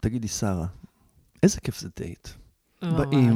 תגידי, 0.00 0.28
שרה, 0.28 0.66
איזה 1.42 1.60
כיף 1.60 1.80
זה 1.80 1.88
דייט. 1.96 2.28
באים. 2.82 3.34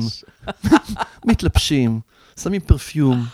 מתלבשים, 1.28 2.00
שמים 2.36 2.60
פרפיום. 2.60 3.26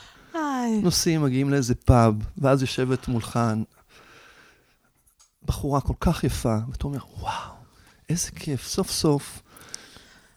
נוסעים, 0.82 1.22
מגיעים 1.22 1.50
לאיזה 1.50 1.74
פאב, 1.74 2.14
ואז 2.38 2.62
יושבת 2.62 3.08
מולך 3.08 3.40
בחורה 5.44 5.80
כל 5.80 5.94
כך 6.00 6.24
יפה, 6.24 6.56
ואתה 6.70 6.84
אומר, 6.84 6.98
וואו, 7.18 7.54
איזה 8.08 8.30
כיף, 8.30 8.66
סוף 8.66 8.90
סוף 8.90 9.42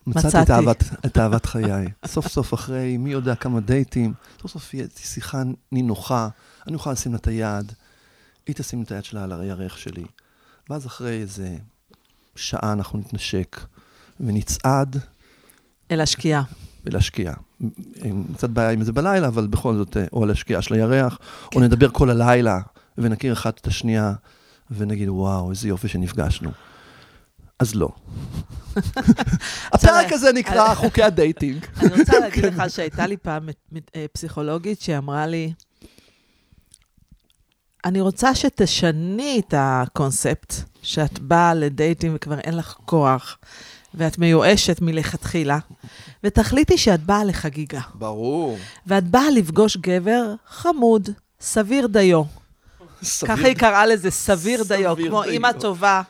מצאתי 0.07 0.41
את. 0.41 0.49
אהבת, 0.49 0.83
את 1.05 1.17
אהבת 1.17 1.45
חיי. 1.45 1.87
סוף 2.05 2.27
סוף 2.27 2.53
אחרי 2.53 2.97
מי 2.97 3.09
יודע 3.11 3.35
כמה 3.35 3.59
דייטים, 3.59 4.13
סוף 4.41 4.51
סוף 4.51 4.73
יהיה 4.73 4.87
שיחה 4.97 5.43
נינוחה, 5.71 6.29
אני 6.67 6.75
אוכל 6.75 6.91
לשים 6.91 7.11
לה 7.11 7.17
את 7.17 7.27
היד, 7.27 7.71
היא 8.47 8.55
תשים 8.55 8.83
את 8.83 8.91
היד 8.91 9.03
שלה 9.03 9.23
על 9.23 9.41
הירך 9.41 9.77
שלי, 9.77 10.05
ואז 10.69 10.85
אחרי 10.85 11.21
איזה 11.21 11.57
שעה 12.37 12.73
אנחנו 12.73 12.99
נתנשק 12.99 13.59
ונצעד 14.19 14.97
אל 15.91 16.01
השקיעה. 16.01 16.43
ולהשקיע. 16.85 17.33
עם 18.03 18.23
קצת 18.33 18.49
בעיה 18.49 18.69
עם 18.69 18.83
זה 18.83 18.91
בלילה, 18.91 19.27
אבל 19.27 19.47
בכל 19.47 19.75
זאת, 19.75 19.97
אה, 19.97 20.05
או 20.13 20.23
על 20.23 20.31
השקיעה 20.31 20.61
של 20.61 20.73
הירח, 20.73 21.17
כן. 21.51 21.59
או 21.59 21.65
נדבר 21.65 21.89
כל 21.89 22.09
הלילה, 22.09 22.59
ונכיר 22.97 23.33
אחת 23.33 23.59
את 23.59 23.67
השנייה, 23.67 24.13
ונגיד, 24.71 25.09
וואו, 25.09 25.49
איזה 25.49 25.67
יופי 25.67 25.87
שנפגשנו. 25.87 26.51
אז 27.59 27.75
לא. 27.75 27.89
הפרק 29.73 30.11
הזה 30.11 30.31
נקרא 30.33 30.75
חוקי 30.75 31.03
הדייטינג. 31.03 31.65
אני 31.81 31.99
רוצה 31.99 32.19
להגיד 32.19 32.45
לך 32.45 32.63
שהייתה 32.69 33.07
לי 33.07 33.17
פעם 33.17 33.49
אה, 33.95 34.05
פסיכולוגית 34.11 34.81
שאמרה 34.81 35.27
לי, 35.27 35.53
אני 37.87 38.01
רוצה 38.01 38.35
שתשני 38.35 39.41
את 39.47 39.53
הקונספט, 39.57 40.53
שאת 40.81 41.19
באה 41.19 41.53
לדייטים 41.53 42.11
וכבר 42.15 42.39
אין 42.39 42.57
לך 42.57 42.75
כוח, 42.85 43.37
ואת 43.93 44.17
מיואשת 44.17 44.81
מלכתחילה, 44.81 45.59
ותחליטי 46.23 46.77
שאת 46.77 47.03
באה 47.03 47.23
לחגיגה. 47.23 47.81
ברור. 47.93 48.57
ואת 48.87 49.03
באה 49.03 49.29
לפגוש 49.29 49.77
גבר 49.77 50.33
חמוד, 50.47 51.09
סביר 51.41 51.87
דיו. 51.87 52.23
ככה 53.27 53.47
היא 53.47 53.55
קראה 53.55 53.85
לזה, 53.85 54.11
סביר 54.11 54.63
דיו, 54.63 54.93
סביר 54.93 55.09
כמו 55.09 55.23
דיו. 55.23 55.31
אימא 55.31 55.51
טובה, 55.51 56.01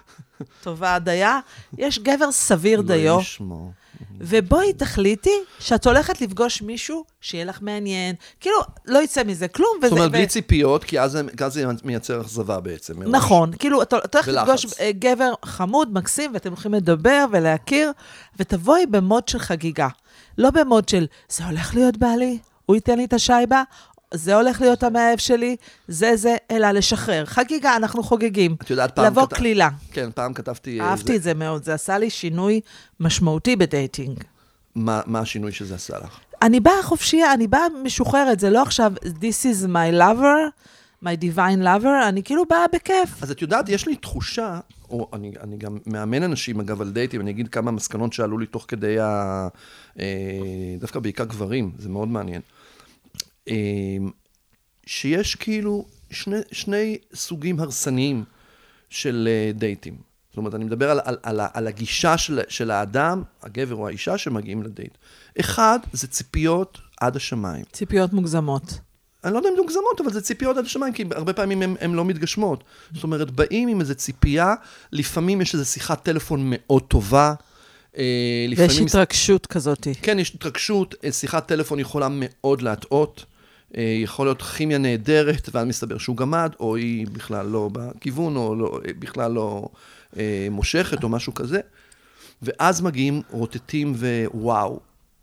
טובה 0.64 1.00
דייה, 1.00 1.39
יש 1.78 2.00
גבר 2.00 2.31
סביר 2.31 2.81
דיו. 2.81 2.95
אלוהים 2.95 3.20
ישמור. 3.20 3.72
ובואי 4.20 4.73
תחליטי 4.73 5.30
שאת 5.59 5.88
הולכת 5.88 6.22
לפגוש 6.22 6.62
מישהו 6.62 7.06
שיהיה 7.22 7.45
לך 7.45 7.58
מעניין. 7.62 8.16
כאילו, 8.39 8.56
לא 8.86 9.00
יצא 9.04 9.23
מזה 9.23 9.48
כלום. 9.48 9.70
זאת 9.84 9.92
אומרת, 9.92 10.09
ו- 10.09 10.12
בלי 10.12 10.28
ציפיות, 10.28 10.84
כי 10.84 11.00
אז 11.00 11.12
זה- 11.12 11.22
אז 11.45 11.54
זה 11.54 11.66
מייצר 11.84 12.22
אכזבה 12.22 12.59
בעצם. 12.59 13.00
מראש. 13.00 13.09
נכון, 13.12 13.52
כאילו, 13.59 13.81
אתה 13.81 13.95
הולך 13.95 14.28
ולחץ. 14.28 14.48
לפגוש 14.48 14.80
אה, 14.80 14.92
גבר 14.92 15.34
חמוד, 15.45 15.94
מקסים, 15.94 16.31
ואתם 16.34 16.50
הולכים 16.50 16.73
לדבר 16.73 17.26
ולהכיר, 17.31 17.92
ותבואי 18.39 18.86
במוד 18.86 19.28
של 19.28 19.39
חגיגה. 19.39 19.88
לא 20.38 20.50
במוד 20.50 20.89
של, 20.89 21.06
זה 21.30 21.45
הולך 21.45 21.76
להיות 21.76 21.98
בעלי, 21.98 22.38
הוא 22.66 22.76
ייתן 22.76 22.98
לי 22.98 23.06
את 23.06 23.14
השייבה, 23.14 23.64
זה 24.13 24.36
הולך 24.36 24.61
להיות 24.61 24.83
המאהב 24.83 25.17
שלי, 25.19 25.55
זה 25.88 26.16
זה, 26.16 26.36
אלא 26.52 26.72
לשחרר. 26.72 27.25
חגיגה, 27.25 27.75
אנחנו 27.75 28.03
חוגגים. 28.03 28.55
את 28.61 28.69
יודעת, 28.69 28.95
פעם... 28.95 29.05
לבוא 29.05 29.25
כת- 29.25 29.33
קלילה. 29.33 29.69
כן, 29.91 30.09
פעם 30.16 30.33
כתבתי... 30.33 30.81
אה, 30.81 30.86
אהבתי 30.89 31.16
את 31.16 31.23
זה 31.23 31.33
מאוד, 31.33 31.64
זה 31.64 31.73
עשה 31.73 31.97
לי 31.97 32.09
שינוי 32.09 32.61
משמעותי 32.99 33.55
בדייטינג. 33.55 34.23
מה 34.75 35.02
מה 35.05 35.19
השינוי 35.19 35.52
שזה 35.52 35.75
עשה 35.75 35.97
לך? 35.97 36.19
אני 36.41 36.59
באה 36.59 36.83
חופשייה, 36.83 37.33
אני 37.33 37.47
באה 37.47 37.61
משוחררת, 37.83 38.39
זה 38.39 38.49
לא 38.49 38.61
עכשיו, 38.61 38.94
This 39.03 39.44
is 39.45 39.67
my 39.67 39.99
lover, 40.02 40.52
my 41.03 41.21
divine 41.21 41.64
lover, 41.64 42.08
אני 42.09 42.23
כאילו 42.23 42.44
באה 42.49 42.66
בכיף. 42.73 43.23
אז 43.23 43.31
את 43.31 43.42
יודעת, 43.42 43.69
יש 43.69 43.88
לי 43.88 43.95
תחושה, 43.95 44.59
או 44.89 45.09
אני, 45.14 45.31
אני 45.42 45.58
גם 45.58 45.77
מאמן 45.86 46.23
אנשים, 46.23 46.59
אגב, 46.59 46.81
על 46.81 46.92
דייטים, 46.92 47.21
אני 47.21 47.31
אגיד 47.31 47.47
כמה 47.47 47.71
מסקנות 47.71 48.14
שעלו 48.14 48.38
לי 48.38 48.45
תוך 48.45 48.66
כדי 48.67 48.99
ה... 48.99 49.47
אה, 49.99 50.05
דווקא 50.80 50.99
בעיקר 50.99 51.23
גברים, 51.25 51.71
זה 51.77 51.89
מאוד 51.89 52.08
מעניין. 52.08 52.42
אה, 53.48 53.98
שיש 54.86 55.36
כאילו 55.36 55.86
שני, 56.11 56.38
שני 56.52 56.98
סוגים 57.14 57.60
הרסניים 57.60 58.23
של 58.89 59.27
אה, 59.32 59.52
דייטים. 59.54 60.08
זאת 60.30 60.38
אומרת, 60.38 60.55
אני 60.55 60.66
מדבר 60.66 60.92
על, 60.92 60.99
על, 61.04 61.17
על, 61.23 61.39
על 61.54 61.67
הגישה 61.67 62.17
של, 62.17 62.39
של 62.49 62.71
האדם, 62.71 63.23
הגבר 63.44 63.76
או 63.76 63.88
האישה 63.88 64.17
שמגיעים 64.17 64.64
לדייט. 64.64 64.98
אחד, 65.39 65.80
זה 65.94 66.08
ציפיות 66.08 66.77
עד 67.02 67.16
השמיים. 67.16 67.64
ציפיות 67.71 68.14
מוגזמות. 68.14 68.80
אני 69.23 69.33
לא 69.33 69.38
יודע 69.38 69.50
אם 69.50 69.55
זה 69.55 69.61
מוגזמות, 69.61 70.02
אבל 70.02 70.14
זה 70.14 70.21
ציפיות 70.21 70.58
עד 70.58 70.66
השמיים, 70.66 70.94
כי 70.94 71.04
הרבה 71.11 71.33
פעמים 71.33 71.61
הן 71.80 71.94
לא 71.94 72.05
מתגשמות. 72.05 72.64
זאת 72.94 73.04
אומרת, 73.04 73.32
באים 73.32 73.67
עם 73.67 73.82
איזו 73.82 73.95
ציפייה, 73.95 74.54
לפעמים 74.92 75.42
יש 75.42 75.54
איזו 75.54 75.66
שיחת 75.66 76.04
טלפון 76.04 76.42
מאוד 76.44 76.83
טובה. 76.83 77.33
אה, 77.98 78.04
ויש. 78.58 78.80
התרגשות 78.80 79.45
כזאת. 79.45 79.88
כן, 80.02 80.20
יש 80.20 80.36
התרגשות, 80.36 80.95
אה, 81.04 81.11
שיחת 81.11 81.48
טלפון 81.48 81.80
יכולה 81.80 82.08
מאוד 82.11 82.61
להטעות. 82.61 83.26
אה, 83.78 83.98
יכול 84.04 84.28
להיות 84.28 84.42
כימיה 84.42 84.78
נהדרת, 84.78 85.50
ואז 85.54 85.67
מסתבר 85.67 85.98
שהוא 85.98 86.17
גמד, 86.17 86.54
או 86.60 86.76
היא 86.76 87.08
בכלל 87.11 87.45
לא 87.45 87.70
בכיוון, 87.73 88.36
או 88.36 88.55
לא, 88.55 88.80
אה, 88.88 88.92
בכלל 89.00 89.32
לא 89.32 89.70
אה, 90.17 90.48
מושכת, 90.52 91.04
או 91.04 91.10
משהו 91.10 91.33
כזה. 91.33 91.60
ואז 92.42 92.82
מגיעים, 92.82 93.22
רוטטים 93.32 93.94
ווואו, 94.33 94.80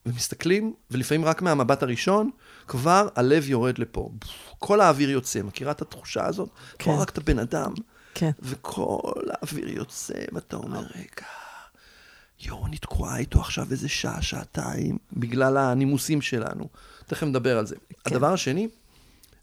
ומסתכלים, 0.06 0.74
ולפעמים 0.90 1.24
רק 1.24 1.42
מהמבט 1.42 1.82
הראשון, 1.82 2.30
כבר 2.68 3.08
הלב 3.16 3.50
יורד 3.50 3.78
לפה. 3.78 4.10
כל 4.58 4.80
האוויר 4.80 5.10
יוצא, 5.10 5.42
מכירה 5.42 5.72
את 5.72 5.82
התחושה 5.82 6.26
הזאת? 6.26 6.48
כן. 6.78 6.84
כמו 6.84 7.00
רק 7.00 7.08
את 7.08 7.18
הבן 7.18 7.38
אדם, 7.38 7.72
כן. 8.14 8.30
וכל 8.42 9.22
האוויר 9.30 9.68
יוצא, 9.68 10.14
ואתה 10.32 10.56
אומר, 10.56 10.80
רגע, 10.80 11.26
יואו, 12.40 12.66
אני 12.66 12.78
תקועה 12.78 13.18
איתו 13.18 13.40
עכשיו 13.40 13.66
איזה 13.70 13.88
שעה, 13.88 14.22
שעתיים, 14.22 14.98
בגלל 15.12 15.56
הנימוסים 15.56 16.20
שלנו. 16.22 16.68
תכף 17.06 17.22
נדבר 17.22 17.58
על 17.58 17.66
זה. 17.66 17.74
כן. 18.04 18.14
הדבר 18.14 18.32
השני, 18.32 18.68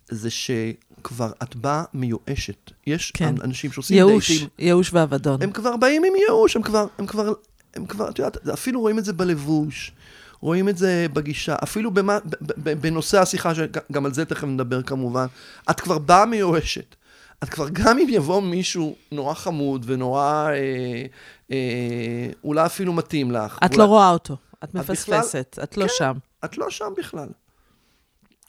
זה 0.09 0.29
שכבר 0.29 1.31
את 1.43 1.55
באה 1.55 1.83
מיואשת. 1.93 2.71
יש 2.87 3.11
כן. 3.11 3.35
אנשים 3.43 3.71
שעושים 3.71 3.97
ייאוש, 3.97 4.31
דייטים, 4.31 4.47
ייאוש 4.59 4.93
ואבדון. 4.93 5.41
הם 5.41 5.51
כבר 5.51 5.77
באים 5.77 6.03
עם 6.03 6.13
ייאוש, 6.15 6.55
הם 6.55 6.61
כבר, 6.61 6.87
הם 6.97 7.05
כבר, 7.05 7.33
הם 7.73 7.85
כבר, 7.85 8.09
את 8.09 8.19
יודעת, 8.19 8.47
אפילו 8.47 8.81
רואים 8.81 8.99
את 8.99 9.05
זה 9.05 9.13
בלבוש, 9.13 9.91
רואים 10.39 10.69
את 10.69 10.77
זה 10.77 11.05
בגישה, 11.13 11.55
אפילו 11.63 11.91
במה, 11.91 12.17
בנושא 12.57 13.19
השיחה, 13.19 13.55
שגם 13.55 14.05
על 14.05 14.13
זה 14.13 14.25
תכף 14.25 14.43
נדבר 14.43 14.81
כמובן, 14.81 15.25
את 15.69 15.79
כבר 15.79 15.97
באה 15.97 16.25
מיואשת. 16.25 16.95
את 17.43 17.49
כבר, 17.49 17.67
גם 17.73 17.97
אם 17.99 18.07
יבוא 18.09 18.41
מישהו 18.41 18.95
נורא 19.11 19.33
חמוד 19.33 19.83
ונורא, 19.87 20.21
אה, 20.49 21.05
אה, 21.51 22.29
אולי 22.43 22.65
אפילו 22.65 22.93
מתאים 22.93 23.31
לך. 23.31 23.57
את 23.65 23.71
אולי, 23.71 23.77
לא 23.77 23.85
רואה 23.85 24.09
אותו, 24.09 24.37
את 24.63 24.69
בכלל- 24.69 24.81
מפספסת, 24.81 25.59
את 25.63 25.77
לא 25.77 25.83
כן. 25.87 25.93
שם. 25.97 26.17
את 26.45 26.57
לא 26.57 26.69
שם 26.69 26.93
בכלל. 26.97 27.29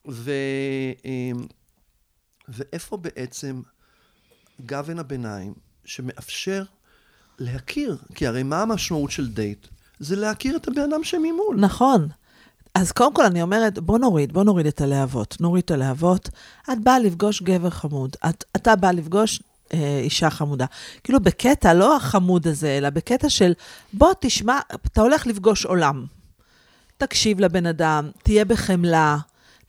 ו, 0.08 0.30
אה, 1.06 1.30
ואיפה 2.48 2.96
בעצם 2.96 3.62
גוון 4.66 4.98
הביניים 4.98 5.54
שמאפשר 5.84 6.64
להכיר? 7.38 7.96
כי 8.14 8.26
הרי 8.26 8.42
מה 8.42 8.62
המשמעות 8.62 9.10
של 9.10 9.28
דייט? 9.28 9.66
זה 9.98 10.16
להכיר 10.16 10.56
את 10.56 10.68
הבן 10.68 10.80
אדם 10.92 11.04
שממול. 11.04 11.56
נכון. 11.60 12.08
אז 12.74 12.92
קודם 12.92 13.14
כל 13.14 13.24
אני 13.24 13.42
אומרת, 13.42 13.78
בוא 13.78 13.98
נוריד, 13.98 14.32
בוא 14.32 14.44
נוריד 14.44 14.66
את 14.66 14.80
הלהבות. 14.80 15.36
נוריד 15.40 15.64
את 15.64 15.70
הלהבות. 15.70 16.28
את 16.72 16.78
באה 16.82 16.98
לפגוש 16.98 17.42
גבר 17.42 17.70
חמוד. 17.70 18.16
את, 18.28 18.44
אתה 18.56 18.76
באה 18.76 18.92
לפגוש 18.92 19.42
אה, 19.72 20.00
אישה 20.02 20.30
חמודה. 20.30 20.66
כאילו 21.04 21.20
בקטע, 21.20 21.74
לא 21.74 21.96
החמוד 21.96 22.46
הזה, 22.46 22.68
אלא 22.78 22.90
בקטע 22.90 23.30
של, 23.30 23.52
בוא 23.92 24.12
תשמע, 24.20 24.60
אתה 24.74 25.00
הולך 25.00 25.26
לפגוש 25.26 25.64
עולם. 25.64 26.04
תקשיב 26.96 27.40
לבן 27.40 27.66
אדם, 27.66 28.10
תהיה 28.22 28.44
בחמלה, 28.44 29.16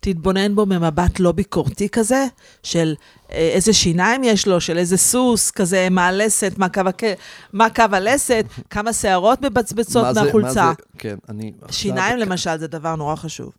תתבונן 0.04 0.56
בו 0.56 0.66
ממבט 0.66 1.20
לא 1.20 1.32
ביקורתי 1.32 1.90
כזה, 1.90 2.26
של 2.64 2.96
אה, 3.32 3.38
איזה 3.54 3.74
שיניים 3.74 4.24
יש 4.24 4.48
לו, 4.48 4.62
של 4.62 4.78
איזה 4.78 4.98
סוס, 4.98 5.52
כזה 5.52 5.88
מה 5.92 6.08
הלסת, 6.08 6.54
מה 6.58 6.70
קו. 6.70 6.82
מה 7.54 7.70
קו 7.70 7.84
הלסת, 7.92 8.46
כמה 8.70 8.94
שערות 8.94 9.42
מבצבצות 9.42 10.04
מה 10.04 10.14
זה- 10.14 10.24
מהחולצה. 10.24 10.66
מה 10.66 10.74
זה- 10.78 10.84
כן, 10.98 11.16
אני... 11.30 11.52
עכשיו- 11.62 11.74
שיניים 11.80 12.18
למשל 12.18 12.58
זה 12.58 12.68
דבר 12.68 12.96
נורא 12.96 13.16
חשוב. 13.16 13.52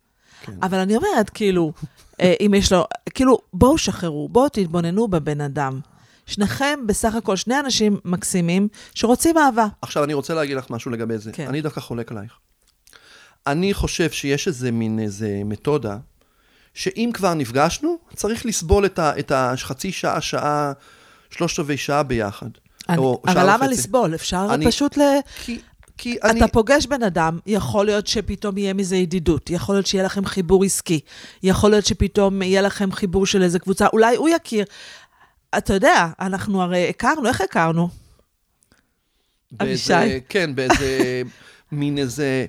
כן. 0.42 0.52
אבל 0.62 0.78
אני 0.78 0.96
אומרת, 0.96 1.30
כאילו, 1.30 1.72
אה, 2.20 2.34
אם 2.40 2.54
יש 2.56 2.72
לו, 2.72 2.84
כאילו, 3.14 3.38
בואו 3.52 3.78
שחררו, 3.78 4.28
בואו 4.28 4.48
תתבוננו 4.48 5.08
בבן 5.08 5.40
אדם. 5.40 5.80
שניכם 6.26 6.78
בסך 6.86 7.14
הכל 7.14 7.36
שני 7.36 7.60
אנשים 7.60 7.96
מקסימים 8.04 8.69
שרוצים 8.94 9.38
אהבה. 9.38 9.66
עכשיו, 9.82 10.04
אני 10.04 10.14
רוצה 10.14 10.34
להגיד 10.34 10.56
לך 10.56 10.70
משהו 10.70 10.90
לגבי 10.90 11.19
זה. 11.19 11.32
כן. 11.32 11.46
אני 11.48 11.60
דווקא 11.60 11.80
חולק 11.80 12.12
עלייך. 12.12 12.32
אני 13.46 13.74
חושב 13.74 14.10
שיש 14.10 14.48
איזה 14.48 14.70
מין 14.72 14.98
איזה 14.98 15.42
מתודה, 15.44 15.96
שאם 16.74 17.10
כבר 17.14 17.34
נפגשנו, 17.34 17.98
צריך 18.16 18.46
לסבול 18.46 18.86
את, 18.86 19.32
החצי 19.34 19.92
שעה, 19.92 20.20
שעה, 20.20 20.72
שלושת 21.30 21.58
רבעי 21.58 21.76
שעה 21.76 22.02
ביחד. 22.02 22.46
אני, 22.88 22.98
או 22.98 23.22
אבל 23.24 23.34
שעה 23.34 23.44
למה 23.44 23.56
וחצי. 23.64 23.70
לסבול? 23.70 24.14
אפשר 24.14 24.46
אני- 24.54 24.66
פשוט 24.66 24.96
ל... 24.96 25.00
כי, 25.44 25.60
כי 25.98 26.16
אתה 26.18 26.30
אני... 26.30 26.40
פוגש 26.52 26.86
בן 26.86 27.02
אדם, 27.02 27.38
יכול 27.46 27.86
להיות 27.86 28.06
שפתאום 28.06 28.58
יהיה 28.58 28.74
מזה 28.74 28.96
ידידות, 28.96 29.50
יכול 29.50 29.74
להיות 29.74 29.86
שיהיה 29.86 30.04
לכם 30.04 30.24
חיבור 30.24 30.64
עסקי, 30.64 31.00
יכול 31.42 31.70
להיות 31.70 31.86
שפתאום 31.86 32.42
יהיה 32.42 32.62
לכם 32.62 32.92
חיבור 32.92 33.26
של 33.26 33.42
איזה 33.42 33.58
קבוצה, 33.58 33.86
אולי 33.92 34.16
הוא 34.16 34.28
יכיר. 34.28 34.64
אתה 35.58 35.74
יודע, 35.74 36.08
אנחנו 36.20 36.62
הרי 36.62 36.88
הכרנו, 36.88 37.28
איך 37.28 37.40
הכרנו? 37.40 37.88
באיזה, 39.52 39.98
אבישי. 40.00 40.20
כן, 40.28 40.54
באיזה 40.54 41.22
מין 41.72 41.98
איזה, 41.98 42.46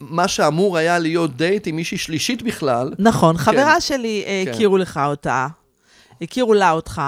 מה 0.00 0.28
שאמור 0.28 0.76
היה 0.76 0.98
להיות 0.98 1.36
דייט 1.36 1.66
עם 1.66 1.76
מישהי 1.76 1.98
שלישית 1.98 2.42
בכלל. 2.42 2.92
נכון, 2.98 3.36
חברה 3.38 3.80
שלי, 3.80 4.24
אה, 4.26 4.42
כן. 4.46 4.50
הכירו 4.52 4.78
לך 4.78 5.00
אותה, 5.06 5.46
הכירו 6.22 6.54
לה 6.54 6.70
אותך, 6.70 7.02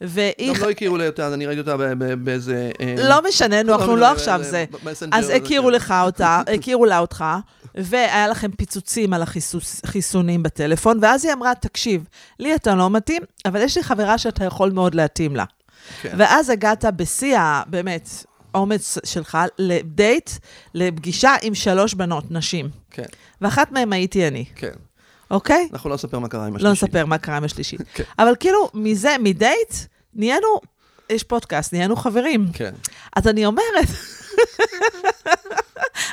והיא... 0.00 0.54
גם 0.54 0.62
לא 0.62 0.70
הכירו 0.70 0.96
לי 0.96 1.06
אותה, 1.06 1.26
אז 1.26 1.32
אני 1.32 1.46
ראיתי 1.46 1.60
אותה 1.60 1.76
באיזה... 2.18 2.70
אה, 2.80 2.94
לא 3.08 3.20
משנה, 3.28 3.62
נו, 3.62 3.74
אנחנו 3.74 3.96
לא, 3.96 4.00
לא 4.00 4.08
ב- 4.12 4.16
עכשיו 4.16 4.40
זה. 4.42 4.64
אז 5.12 5.30
הכירו 5.30 5.66
כן. 5.66 5.72
לך 5.72 5.94
אותה, 6.04 6.42
הכירו 6.54 6.84
לה 6.84 6.98
אותך, 6.98 7.24
והיה 7.74 8.28
לכם 8.28 8.50
פיצוצים 8.50 9.12
על 9.12 9.22
החיסונים 9.84 10.42
בטלפון, 10.42 10.98
ואז 11.02 11.24
היא 11.24 11.32
אמרה, 11.32 11.54
תקשיב, 11.54 12.04
לי 12.38 12.54
אתה 12.54 12.74
לא 12.74 12.90
מתאים, 12.90 13.22
אבל 13.46 13.60
יש 13.60 13.76
לי 13.76 13.82
חברה 13.82 14.18
שאתה 14.18 14.44
יכול 14.44 14.70
מאוד 14.70 14.94
להתאים 14.94 15.36
לה. 15.36 15.44
כן. 16.02 16.14
ואז 16.18 16.50
הגעת 16.50 16.84
בשיא, 16.96 17.38
ה- 17.38 17.62
באמת, 17.66 18.08
אומץ 18.54 18.98
שלך, 19.04 19.38
לדייט, 19.58 20.30
לפגישה 20.74 21.34
עם 21.42 21.54
שלוש 21.54 21.94
בנות, 21.94 22.30
נשים. 22.30 22.70
כן, 22.90 23.06
ואחת 23.40 23.72
מהן 23.72 23.92
הייתי 23.92 24.28
אני, 24.28 24.44
כן. 24.54 24.72
אוקיי? 25.30 25.68
אנחנו 25.72 25.90
לא 25.90 25.94
נספר 25.94 26.18
מה 26.18 26.28
קרה 26.28 26.46
עם 26.46 26.56
השלישית. 26.56 26.82
לא 26.82 26.88
נספר 26.88 27.06
מה 27.06 27.18
קרה 27.18 27.36
עם 27.36 27.44
השלישית. 27.44 27.80
כן. 27.94 28.04
אבל 28.18 28.32
כאילו, 28.40 28.70
מזה, 28.74 29.16
מדייט, 29.20 29.74
נהיינו, 30.14 30.60
יש 31.10 31.22
פודקאסט, 31.22 31.72
נהיינו 31.72 31.96
חברים. 31.96 32.46
כן. 32.52 32.74
אז 33.16 33.28
אני 33.28 33.46
אומרת, 33.46 33.88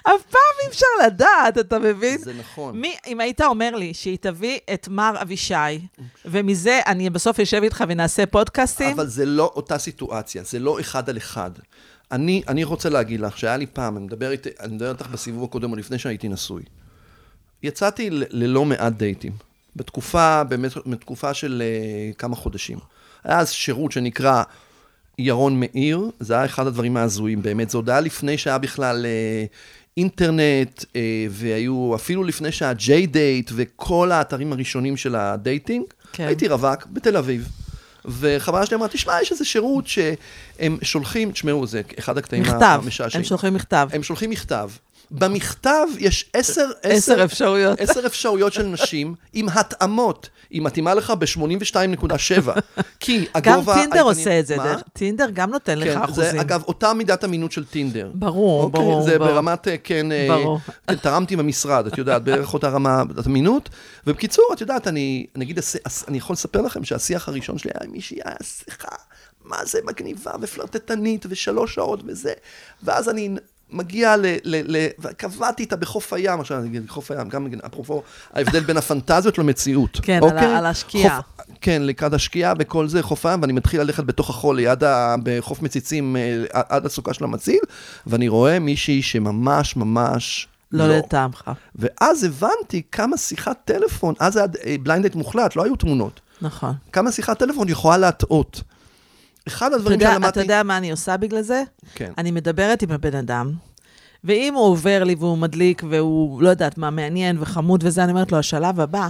אף 0.04 0.24
פעם 0.30 0.56
אי 0.64 0.68
אפשר 0.68 0.86
לדעת, 1.06 1.58
אתה 1.58 1.80
מבין? 1.80 2.18
זה 2.18 2.34
נכון. 2.34 2.82
מי, 2.82 2.96
אם 3.08 3.20
היית 3.20 3.42
אומר 3.42 3.76
לי 3.76 3.94
שהיא 3.94 4.18
תביא 4.22 4.60
את 4.74 4.88
מר 4.88 5.14
אבישי, 5.22 5.88
ומזה 6.26 6.82
אני 6.86 7.10
בסוף 7.10 7.40
אשב 7.40 7.64
איתך 7.64 7.84
ונעשה 7.88 8.26
פודקאסטים, 8.26 8.94
אבל 8.94 9.08
זה 9.08 9.26
לא 9.26 9.52
אותה 9.56 9.78
סיטואציה, 9.78 10.44
זה 10.44 10.60
לא 10.60 10.80
אחד 10.80 11.10
על 11.10 11.18
אחד. 11.18 11.52
אני, 12.12 12.42
אני 12.48 12.64
רוצה 12.64 12.90
להגיד 12.90 13.20
לך 13.20 13.38
שהיה 13.38 13.58
לי 13.58 13.66
פעם, 13.66 13.98
אני 13.98 14.06
מדבר, 14.06 14.32
איתי, 14.32 14.50
אני 14.60 14.76
מדבר 14.76 14.92
איתך 14.92 15.08
בסיבוב 15.08 15.44
הקודם, 15.44 15.72
או 15.72 15.76
לפני 15.76 16.00
שהייתי 16.00 16.28
נשוי. 16.28 16.64
יצאתי 17.64 18.10
ל- 18.10 18.24
ללא 18.30 18.66
מעט 18.66 18.94
דייטים. 18.94 19.32
בתקופה, 19.76 20.44
באמת, 20.44 20.72
בתקופה 20.86 21.34
של 21.34 21.64
uh, 22.12 22.16
כמה 22.16 22.36
חודשים. 22.36 22.78
היה 23.24 23.40
אז 23.40 23.52
שירות 23.52 23.92
שנקרא 23.92 24.44
ירון 25.20 25.60
מאיר, 25.60 26.10
זה 26.20 26.34
היה 26.34 26.46
אחד 26.46 26.68
הדברים 26.68 26.98
ההזויים 26.98 27.42
באמת. 27.42 27.70
זה 27.70 27.78
עוד 27.78 27.90
היה 27.90 28.00
לפני 28.00 28.38
שהיה 28.38 28.58
בכלל 28.58 29.06
uh, 29.06 29.98
אינטרנט, 29.98 30.82
uh, 30.82 30.86
והיו 31.30 31.96
אפילו 31.96 32.24
לפני 32.24 32.52
שהיה 32.52 32.74
JDate 32.74 33.52
וכל 33.56 34.12
האתרים 34.12 34.54
הראשונים 34.54 34.98
של 34.98 35.16
הדייטינג. 35.16 35.86
כן. 36.14 36.28
הייתי 36.28 36.48
רווק 36.48 36.88
בתל 36.94 37.18
אביב. 37.18 37.50
וחברה 38.08 38.66
שלי 38.66 38.76
אמרה, 38.76 38.88
תשמע, 38.88 39.22
יש 39.22 39.32
איזה 39.32 39.46
שירות 39.46 39.88
שהם 39.88 40.78
שולחים, 40.82 41.32
תשמעו, 41.32 41.68
זה 41.68 41.82
אחד 42.00 42.18
הקטעים 42.18 42.44
מכתב, 42.44 42.80
המשעשעים. 42.84 43.22
הם 43.22 43.28
שולחים 43.28 43.54
מכתב. 43.54 43.90
הם 43.94 44.04
שולחים 44.04 44.30
מכתב. 44.30 44.70
במכתב 45.12 45.86
יש 46.00 46.30
עשר, 46.34 46.70
עשר 46.84 47.24
אפשרויות. 47.24 47.82
עשר 47.82 48.06
אפשרויות 48.06 48.54
של 48.54 48.64
נשים 48.64 49.16
עם 49.34 49.50
התאמות. 49.50 50.30
היא 50.50 50.62
מתאימה 50.62 50.94
לך 50.94 51.14
ב-82.7. 51.20 52.50
כי 53.00 53.26
גם 53.42 53.54
הגובה... 53.54 53.74
טינדר 53.74 53.96
העיקרי- 53.96 54.02
עושה 54.02 54.40
את 54.40 54.48
זה? 54.48 54.56
דרך- 54.58 54.82
טינדר 54.94 55.26
גם 55.34 55.50
נותן 55.50 55.80
לך 55.80 55.94
כן, 55.94 56.02
אחוזים. 56.02 56.32
זה 56.32 56.42
אגב 56.42 56.64
אותה 56.68 56.94
מידת 56.94 57.24
אמינות 57.24 57.52
של 57.52 57.66
טינדר. 57.66 58.12
ברור, 58.14 58.64
אוקיי? 58.64 58.80
ברור, 58.82 59.02
זה 59.04 59.18
ברור. 59.20 59.32
ברמת, 59.32 59.68
אה, 59.68 59.76
כן, 59.84 60.12
אה, 60.12 60.28
ברור. 60.30 60.60
כן, 60.88 60.96
תרמתי 60.96 61.36
במשרד, 61.36 61.88
את 61.88 61.98
יודעת, 61.98 62.24
בערך 62.24 62.54
אותה 62.54 62.70
רמה 62.70 63.04
אמינות. 63.28 63.70
ובקיצור, 64.08 64.46
את 64.54 64.62
יודעת, 64.62 64.88
אני, 64.88 65.26
נגיד, 65.36 65.60
אני 66.08 66.18
יכול 66.18 66.34
לספר 66.34 66.62
לכם 66.62 66.84
שהשיח 66.84 67.30
הראשון 67.30 67.58
שלי 67.58 67.72
היה 67.76 67.86
עם 67.88 67.92
מישהי, 67.92 68.18
היה 68.26 68.36
שיחה, 68.44 68.96
מה 69.46 69.58
זה 69.66 69.80
מגניבה 69.84 70.32
ופלרטטנית 70.42 71.26
ושלוש 71.30 71.76
שעות 71.76 72.00
וזה. 72.08 72.34
ואז 72.84 73.10
אני 73.10 73.30
מגיע 73.72 74.18
ל... 74.18 74.26
ל, 74.44 74.78
ל 74.78 74.88
וקבעתי 75.00 75.64
איתה 75.64 75.76
בחוף 75.76 76.14
הים, 76.14 76.40
עכשיו 76.40 76.58
אני 76.60 76.68
אגיד 76.68 76.90
חוף 76.90 77.12
הים, 77.12 77.30
גם 77.30 77.48
אפרופו 77.66 78.04
ההבדל 78.34 78.60
בין 78.60 78.78
הפנטזיות 78.78 79.38
למציאות. 79.38 80.00
כן, 80.04 80.18
על 80.18 80.24
אוקיי? 80.24 80.46
ה- 80.46 80.58
על 80.58 80.66
השקיעה. 80.66 81.22
חוף- 81.22 81.46
כן, 81.62 81.82
לקראת 81.82 82.14
השקיעה 82.14 82.54
וכל 82.60 82.88
זה, 82.88 83.04
חוף 83.04 83.26
הים, 83.26 83.42
ואני 83.42 83.54
מתחיל 83.54 83.82
ללכת 83.82 84.04
בתוך 84.04 84.30
החול 84.30 84.56
ליד 84.56 84.84
ה... 84.84 85.16
בחוף 85.24 85.62
מציצים 85.62 86.16
אה, 86.16 86.44
עד 86.52 86.86
הסוכה 86.86 87.14
של 87.14 87.24
המציל, 87.24 87.60
ואני 88.08 88.28
רואה 88.28 88.60
מישהי 88.60 89.02
שממש 89.02 89.76
ממש 89.76 90.48
לא 90.72 90.88
לטעמך. 90.88 91.52
ואז 91.76 92.24
הבנתי 92.24 92.82
כמה 92.92 93.18
שיחת 93.18 93.58
טלפון, 93.66 94.14
אז 94.20 94.38
היה 94.38 94.48
בליינדט 94.84 95.16
מוחלט, 95.16 95.56
לא 95.56 95.64
היו 95.64 95.76
תמונות. 95.76 96.20
נכון. 96.42 96.74
כמה 96.92 97.12
שיחת 97.12 97.40
טלפון 97.40 97.70
יכולה 97.70 97.98
להטעות. 97.98 98.62
אחד 99.48 99.74
הדברים 99.74 99.94
יודע, 100.00 100.12
שלמדתי... 100.12 100.30
אתה 100.30 100.42
יודע 100.42 100.64
מה 100.64 100.78
אני 100.78 100.92
עושה 100.92 101.18
בגלל 101.18 101.42
זה? 101.42 101.64
כן. 101.96 102.12
אני 102.18 102.32
מדברת 102.32 102.82
עם 102.82 102.92
הבן 102.92 103.16
אדם, 103.16 103.52
ואם 104.24 104.54
הוא 104.54 104.66
עובר 104.66 105.04
לי 105.04 105.16
והוא 105.20 105.38
מדליק 105.38 105.82
והוא, 105.90 106.42
לא 106.42 106.50
יודעת 106.50 106.78
מה, 106.78 106.90
מעניין 106.90 107.38
וחמוד 107.40 107.84
וזה, 107.84 108.04
אני 108.04 108.12
אומרת 108.12 108.32
לו, 108.32 108.38
השלב 108.38 108.80
הבא 108.80 109.08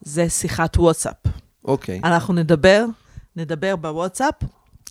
זה 0.00 0.28
שיחת 0.28 0.76
וואטסאפ. 0.76 1.16
אוקיי. 1.64 2.00
אנחנו 2.04 2.34
נדבר, 2.34 2.84
נדבר 3.36 3.76
בוואטסאפ, 3.76 4.34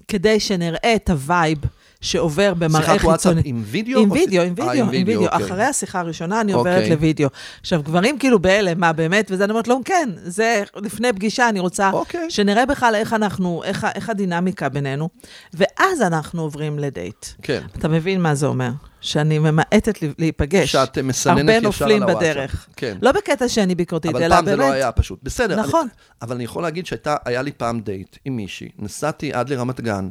כדי 0.07 0.39
שנראה 0.39 0.95
את 0.95 1.09
הווייב 1.09 1.57
שעובר 2.01 2.53
במראה 2.53 2.81
שיחת 2.81 2.92
חיצוני. 2.92 3.07
וואטסאפ 3.07 3.33
עם 3.45 3.63
וידאו? 3.65 4.00
עם 4.00 4.09
או 4.09 4.15
וידאו, 4.15 4.44
עם 4.44 4.53
אה, 4.59 4.65
וידאו, 4.65 4.86
עם 4.86 5.07
וידאו. 5.07 5.25
אוקיי. 5.25 5.45
אחרי 5.45 5.63
השיחה 5.63 6.00
הראשונה 6.00 6.42
אני 6.42 6.53
עוברת 6.53 6.81
אוקיי. 6.81 6.95
לוידאו. 6.95 7.30
עכשיו, 7.62 7.83
גברים 7.83 8.18
כאילו 8.18 8.39
בהלם, 8.39 8.80
מה 8.80 8.94
באמת? 8.94 9.27
וזה 9.31 9.44
אני 9.44 9.51
אומרת 9.51 9.68
לו, 9.68 9.80
כן, 9.86 10.09
זה 10.24 10.63
לפני 10.75 11.13
פגישה, 11.13 11.50
אני 11.50 11.59
רוצה 11.59 11.92
אוקיי. 11.92 12.30
שנראה 12.30 12.65
בכלל 12.65 12.95
איך 12.95 13.13
אנחנו, 13.13 13.62
איך, 13.63 14.09
הדינמיקה 14.09 14.69
בינינו, 14.69 15.09
ואז 15.53 16.01
אנחנו 16.01 16.42
עוברים 16.42 16.80
לדייט. 16.80 17.25
כן. 17.42 17.62
אתה 17.80 17.88
מבין 17.88 18.21
מה 18.21 18.36
זה 18.36 18.45
אומר? 18.45 18.69
שאני 19.01 19.39
ממעטת 19.39 20.00
להיפגש. 20.19 20.71
שאת 20.71 20.98
מסננת 20.98 21.38
הרבה 21.38 21.51
ישר 21.53 21.62
נופלים 21.62 22.03
על 22.03 22.09
הוואטסאפ. 22.09 22.31
בדרך. 22.31 22.68
כן. 22.75 22.98
לא 23.01 23.12
בקטע 23.12 23.48
שאני 23.48 23.75
ביקורתית, 23.75 24.12
אבל 24.12 24.24
אלא 24.24 24.36
פעם 24.36 24.45
באמת. 24.45 24.57
זה 24.57 24.63
לא 24.63 24.71
היה 24.71 24.91
פשוט. 24.91 25.19
בסדר. 25.24 25.59
נכון. 25.59 25.81
אני, 25.81 25.89
אבל 26.21 26.36
אני 26.36 26.44
יכול 26.44 26.63
להגיד 26.63 26.86
שהיה 26.86 27.41
לי 27.41 27.51
פעם 27.51 27.80
דייט 27.80 28.18
עם 28.25 28.36
מישהי, 28.36 28.69
נסעתי 28.80 29.33
עד 29.33 29.50
לרמת 29.50 29.81
גן, 29.81 30.09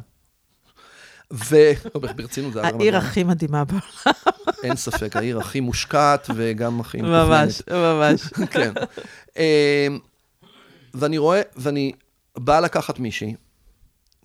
ו... 1.32 1.56
לא, 1.94 2.00
ברצינות, 2.00 2.52
זה 2.52 2.62
העיר. 2.62 2.96
הכי 2.96 3.24
מדהימה 3.24 3.64
בעולם. 3.64 3.82
אין 4.62 4.76
ספק, 4.76 5.16
העיר 5.16 5.38
הכי 5.38 5.60
מושקעת 5.60 6.30
וגם 6.34 6.80
הכי 6.80 7.02
ממש, 7.02 7.62
ממש. 7.70 8.22
כן. 8.52 8.72
אמ, 9.36 9.98
ואני 10.94 11.18
רואה, 11.18 11.42
ואני 11.56 11.92
בא 12.36 12.60
לקחת 12.60 12.98
מישהי, 12.98 13.34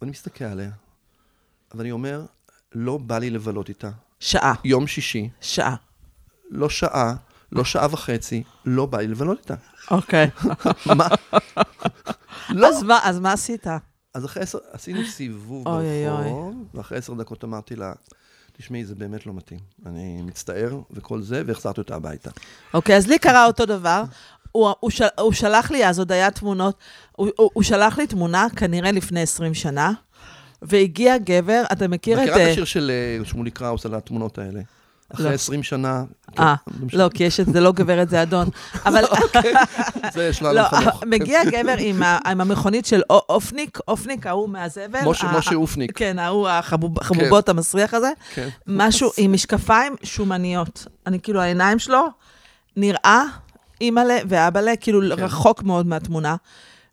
ואני 0.02 0.12
מסתכל 0.12 0.46
עליה, 0.46 0.70
ואני 1.74 1.92
אומר, 1.92 2.26
לא 2.76 2.98
בא 2.98 3.18
לי 3.18 3.30
לבלות 3.30 3.70
איתה. 3.70 3.90
שעה, 4.20 4.54
יום 4.64 4.88
שישי, 4.88 5.30
שעה. 5.42 5.76
לא 6.50 6.70
שעה, 6.70 7.14
לא 7.52 7.64
שעה 7.64 7.88
וחצי, 7.92 8.44
לא 8.66 8.86
בא 8.86 8.98
לי 8.98 9.08
לבלות 9.08 9.40
איתה. 9.40 9.56
אוקיי. 9.92 10.30
מה? 10.98 11.08
לא. 12.50 12.70
אז 13.04 13.20
מה 13.20 13.34
עשית? 13.34 13.68
אז 14.20 14.26
אחרי 14.26 14.44
עשר, 14.44 14.58
עשינו 14.72 15.06
סיבוב. 15.06 15.64
ברחוב, 15.64 16.66
ואחרי 16.74 16.98
עשר 16.98 17.14
דקות 17.14 17.44
אמרתי 17.44 17.76
לה, 17.76 17.94
תשמעי, 18.58 18.86
זה 18.86 18.96
באמת 18.96 19.26
לא 19.26 19.34
מתאים. 19.34 19.60
אני 19.86 20.22
מצטער 20.22 20.80
וכל 20.92 21.22
זה, 21.22 21.44
והחזרתי 21.46 21.82
אותה 21.82 21.96
הביתה. 21.96 22.30
אוקיי, 22.74 22.98
אז 22.98 23.08
לי 23.08 23.20
קרה 23.20 23.46
אותו 23.46 23.66
דבר. 23.66 24.04
הוא, 24.52 24.70
הוא, 24.80 24.90
של, 24.90 25.06
הוא 25.20 25.34
שלח 25.34 25.72
לי, 25.72 25.88
אז 25.88 26.00
עוד 26.00 26.12
היה 26.12 26.32
תמונות, 26.32 26.78
הוא, 27.12 27.28
הוא, 27.38 27.50
הוא 27.54 27.64
שלח 27.64 27.98
לי 27.98 28.08
תמונה, 28.08 28.48
כנראה 28.56 28.92
לפני 28.92 29.22
20 29.22 29.54
שנה, 29.54 29.92
והגיע 30.62 31.18
גבר, 31.18 31.64
אתה 31.72 31.88
מכיר 31.88 32.18
את... 32.18 32.30
מכירה 32.30 32.46
את 32.46 32.52
השיר 32.52 32.66
של 32.66 32.92
אה, 32.92 33.26
שמולי 33.26 33.52
קראוס 33.52 33.86
על 33.86 33.96
התמונות 33.96 34.38
האלה? 34.38 34.62
אחרי 35.14 35.26
לא. 35.30 35.34
20 35.34 35.64
שנה... 35.64 36.04
אה, 36.40 36.56
כן, 36.66 36.74
לא. 36.98 37.04
לא, 37.04 37.10
כי 37.10 37.24
יש 37.24 37.40
את 37.40 37.46
זה 37.46 37.60
לא 37.62 37.72
גברת, 37.72 38.10
זה 38.10 38.22
אדון. 38.22 38.48
אבל 38.86 39.04
זה 40.14 40.28
יש 40.28 40.42
לנו 40.42 40.54
לא, 40.54 40.64
חנוך. 40.64 41.04
מגיע 41.08 41.44
גבר 41.46 41.76
עם, 41.80 42.02
המכונית 42.42 42.86
של 42.86 43.02
או- 43.10 43.26
אופניק, 43.30 43.78
אופניק 43.88 44.28
ההוא 44.28 44.50
מהזבל. 44.50 45.00
משה- 45.06 45.56
אופניק. 45.56 45.98
כן, 45.98 46.20
ההוא 46.20 46.50
החבוב- 46.50 47.00
החבובות 47.00 47.50
המסריח 47.50 47.94
הזה. 47.94 48.12
כן. 48.34 48.50
משהו 48.68 49.12
עם 49.18 49.34
משקפיים 49.34 49.96
שומניות. 50.04 50.86
אני 51.08 51.20
כאילו, 51.20 51.42
העיניים 51.42 51.80
שלו 51.80 52.06
נראה 52.78 53.24
אימא'לה 53.82 54.18
ואבא'לה, 54.28 54.76
כאילו 54.76 55.02
כן. 55.18 55.24
רחוק 55.24 55.64
מאוד 55.64 55.86
מהתמונה. 55.88 56.36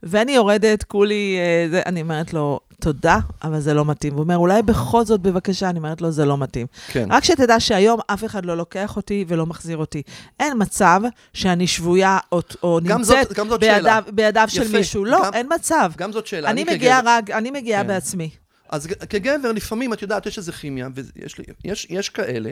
ואני 0.02 0.32
יורדת, 0.32 0.82
כולי, 0.82 1.37
אה, 1.75 1.80
אני 1.87 2.02
אומרת 2.02 2.35
לו, 2.35 2.61
תודה, 2.80 3.18
אבל 3.45 3.61
זה 3.61 3.75
לא 3.75 3.85
מתאים. 3.85 4.12
הוא 4.12 4.23
אומר, 4.23 4.37
אולי 4.37 4.62
בכל 4.62 5.04
זאת, 5.04 5.21
בבקשה, 5.21 5.71
אני 5.71 5.78
אומרת 5.78 6.00
לו, 6.00 6.11
זה 6.11 6.25
לא 6.25 6.38
מתאים. 6.38 6.66
כן. 6.88 7.09
רק 7.12 7.25
שתדע 7.25 7.61
שהיום 7.61 8.00
אף 8.06 8.25
אחד 8.25 8.45
לא 8.45 8.56
לוקח 8.56 8.97
אותי 8.97 9.25
ולא 9.28 9.47
מחזיר 9.47 9.76
אותי. 9.76 10.02
אין 10.40 10.52
מצב 10.59 11.00
שאני 11.33 11.66
שבויה 11.66 12.18
או, 12.33 12.40
או 12.62 12.80
גם 12.85 12.99
נמצאת 12.99 13.28
זאת- 13.28 13.37
גם 13.37 13.49
זאת 13.49 13.61
בידיו, 13.61 13.76
שאלה. 13.76 14.00
בידיו 14.00 14.45
של 14.49 14.62
יפה. 14.62 14.78
מישהו. 14.78 15.04
לא, 15.04 15.21
גם- 15.25 15.35
אין 15.35 15.49
מצב. 15.54 15.92
גם 15.97 16.12
זאת 16.12 16.26
שאלה. 16.26 16.50
אני 16.50 16.62
כגבר- 16.64 16.75
מגיעה 16.76 17.00
רק, 17.04 17.30
אני 17.30 17.50
מגיעה 17.50 17.83
כן. 17.83 17.88
בעצמי. 17.88 18.30
אז 18.68 18.87
כגבר, 18.87 19.52
לפעמים, 19.52 19.92
את 19.92 20.02
יודעת, 20.02 20.26
יש 20.26 20.38
איזה 20.38 20.52
כימיה, 20.52 20.88
ויש 21.16 21.38
לי, 21.38 21.45
יש, 21.64 21.87
יש 21.90 22.09
כאלה 22.09 22.50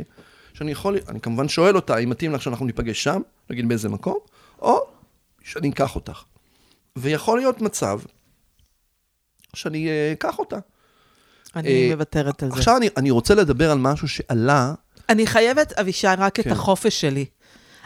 שאני 0.55 0.73
יכול, 0.73 0.97
אני 1.09 1.21
כמובן 1.21 1.49
שואל 1.49 1.77
אותה, 1.77 1.97
אם 1.99 2.11
מתאים 2.11 2.33
לך 2.33 2.43
שאנחנו 2.43 2.67
ניפגש 2.67 3.03
שם, 3.05 3.21
נגיד 3.51 3.69
באיזה 3.69 3.89
מקום, 3.89 4.17
או 4.63 4.79
שאני 5.43 5.71
אקח 5.71 5.95
אותך. 5.97 6.23
ויכול 6.97 7.39
להיות 7.39 7.61
מצב 7.63 8.01
שאני 9.55 9.89
אה, 9.89 10.13
אקח 10.13 10.39
אותה. 10.39 10.57
אני 11.57 11.69
אה, 11.69 11.95
מוותרת 11.95 12.43
על 12.43 12.51
זה. 12.51 12.57
עכשיו 12.57 12.77
אני, 12.77 12.89
אני 12.97 13.11
רוצה 13.11 13.35
לדבר 13.35 13.71
על 13.71 13.79
משהו 13.79 14.09
שעלה. 14.09 14.75
אני 15.09 15.27
חייבת, 15.27 15.73
אבישי, 15.73 16.07
רק 16.19 16.41
את 16.41 16.45
כן. 16.45 16.51
החופש 16.51 17.01
שלי. 17.01 17.25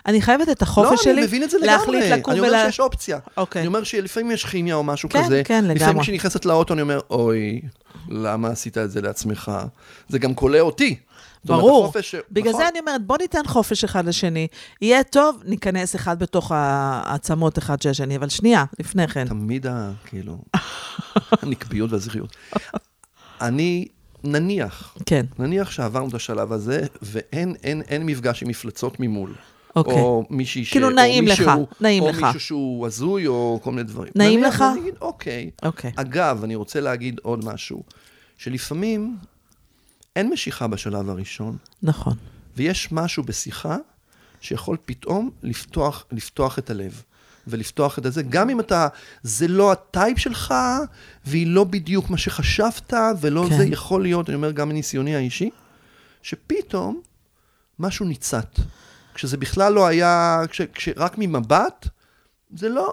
אני 0.07 0.23
חייבת 0.23 0.49
את 0.49 0.63
החופש 0.63 0.91
לא, 0.91 0.97
שלי 0.97 1.13
אני 1.13 1.23
מבין 1.23 1.43
את 1.43 1.51
זה 1.51 1.59
להחליט 1.59 2.03
לגמרי. 2.03 2.19
לקום 2.21 2.33
אני 2.33 2.41
אומר 2.41 2.51
ולה- 2.51 2.65
שיש 2.67 2.81
אופציה. 2.81 3.19
אוקיי. 3.37 3.61
אני 3.61 3.67
אומר 3.67 3.83
שלפעמים 3.83 4.31
יש 4.31 4.45
כימיה 4.45 4.75
או 4.75 4.85
משהו 4.85 5.09
כן, 5.09 5.25
כזה. 5.25 5.43
כן, 5.45 5.65
לפעמים 5.65 5.77
לגמרי. 5.77 6.03
כשאני 6.03 6.17
נכנסת 6.17 6.45
לאוטו 6.45 6.75
אני 6.75 6.83
אומר, 6.83 7.01
אוי, 7.11 7.61
למה 8.09 8.49
עשית 8.49 8.79
את 8.79 8.91
זה 8.91 9.01
לעצמך? 9.01 9.53
זה 10.09 10.19
גם 10.19 10.35
כולא 10.35 10.61
אותי. 10.61 10.97
ברור. 11.45 11.85
החופש 11.85 12.11
ש- 12.11 12.15
בגלל 12.31 12.53
נכון. 12.53 12.63
זה 12.65 12.69
אני 12.69 12.81
אומרת, 12.81 13.07
בוא 13.07 13.17
ניתן 13.21 13.41
חופש 13.47 13.85
אחד 13.85 14.07
לשני. 14.07 14.47
יהיה 14.83 15.05
טוב, 15.05 15.43
ניכנס 15.45 15.97
אחד 15.97 16.19
בתוך 16.19 16.53
העצמות 16.55 17.59
אחד 17.59 17.83
של 17.83 17.91
השני. 17.91 18.17
אבל 18.17 18.29
שנייה, 18.29 18.65
לפני 18.79 19.09
כן. 19.09 19.29
תמיד 19.29 19.67
ה... 19.67 19.91
כאילו, 20.07 20.39
הנקביות 21.43 21.93
והזכריות. 21.93 22.37
אני, 23.41 23.87
נניח, 24.25 24.97
כן, 25.07 25.27
נניח 25.39 25.71
שעברנו 25.71 26.09
את 26.09 26.15
השלב 26.15 26.53
הזה, 26.53 26.87
ואין 27.03 27.55
אין, 27.63 27.83
אין 27.89 28.03
מפגש 28.07 28.43
עם 28.43 28.49
מפלצות 28.49 29.01
ממול. 29.01 29.35
אוקיי. 29.77 29.95
או 29.95 30.25
מישהי 30.31 30.65
ש... 30.65 30.71
כאילו, 30.71 30.89
או 30.89 30.93
נעים 30.93 31.27
לך, 31.27 31.51
נעים 31.81 32.03
או 32.03 32.09
לך. 32.09 32.23
מישהו 32.23 32.41
שהוא 32.41 32.87
הזוי, 32.87 33.27
או 33.27 33.61
כל 33.63 33.71
מיני 33.71 33.83
דברים. 33.83 34.13
נעים 34.17 34.43
לך? 34.43 34.65
ואני 34.71 34.81
אגיד, 34.81 34.95
אוקיי. 35.01 35.51
אוקיי. 35.63 35.93
אגב, 35.97 36.45
אני 36.45 36.55
רוצה 36.55 36.81
להגיד 36.81 37.21
עוד 37.23 37.45
משהו, 37.45 37.83
שלפעמים 38.39 39.17
אין 40.17 40.31
משיכה 40.33 40.67
בשלב 40.67 41.11
הראשון, 41.11 41.57
נכון. 41.83 42.17
ויש 42.57 42.93
משהו 42.93 43.23
בשיחה 43.23 43.77
שיכול 44.41 44.77
פתאום 44.85 45.31
לפתוח, 45.43 46.05
לפתוח 46.13 46.59
את 46.59 46.71
הלב. 46.71 47.03
ולפתוח 47.51 47.99
את 47.99 48.13
זה, 48.13 48.23
גם 48.23 48.51
אם 48.51 48.61
אתה, 48.61 48.89
זה 49.23 49.49
לא 49.49 49.73
הטייפ 49.73 50.19
שלך, 50.19 50.55
והיא 51.25 51.47
לא 51.47 51.65
בדיוק 51.65 52.11
מה 52.11 52.19
שחשבת, 52.19 52.93
ולא 53.21 53.47
כן. 53.49 53.57
זה 53.57 53.65
יכול 53.65 54.03
להיות, 54.03 54.29
אני 54.29 54.37
אומר 54.37 54.51
גם 54.51 54.69
מניסיוני 54.69 55.17
האישי, 55.17 55.51
שפתאום 56.23 57.01
משהו 57.79 58.07
ניצת. 58.07 58.61
כשזה 59.15 59.37
בכלל 59.37 59.73
לא 59.73 59.87
היה, 59.87 60.41
כש, 60.51 60.61
כשרק 60.61 61.15
ממבט, 61.19 61.89
זה 62.57 62.69
לא, 62.69 62.93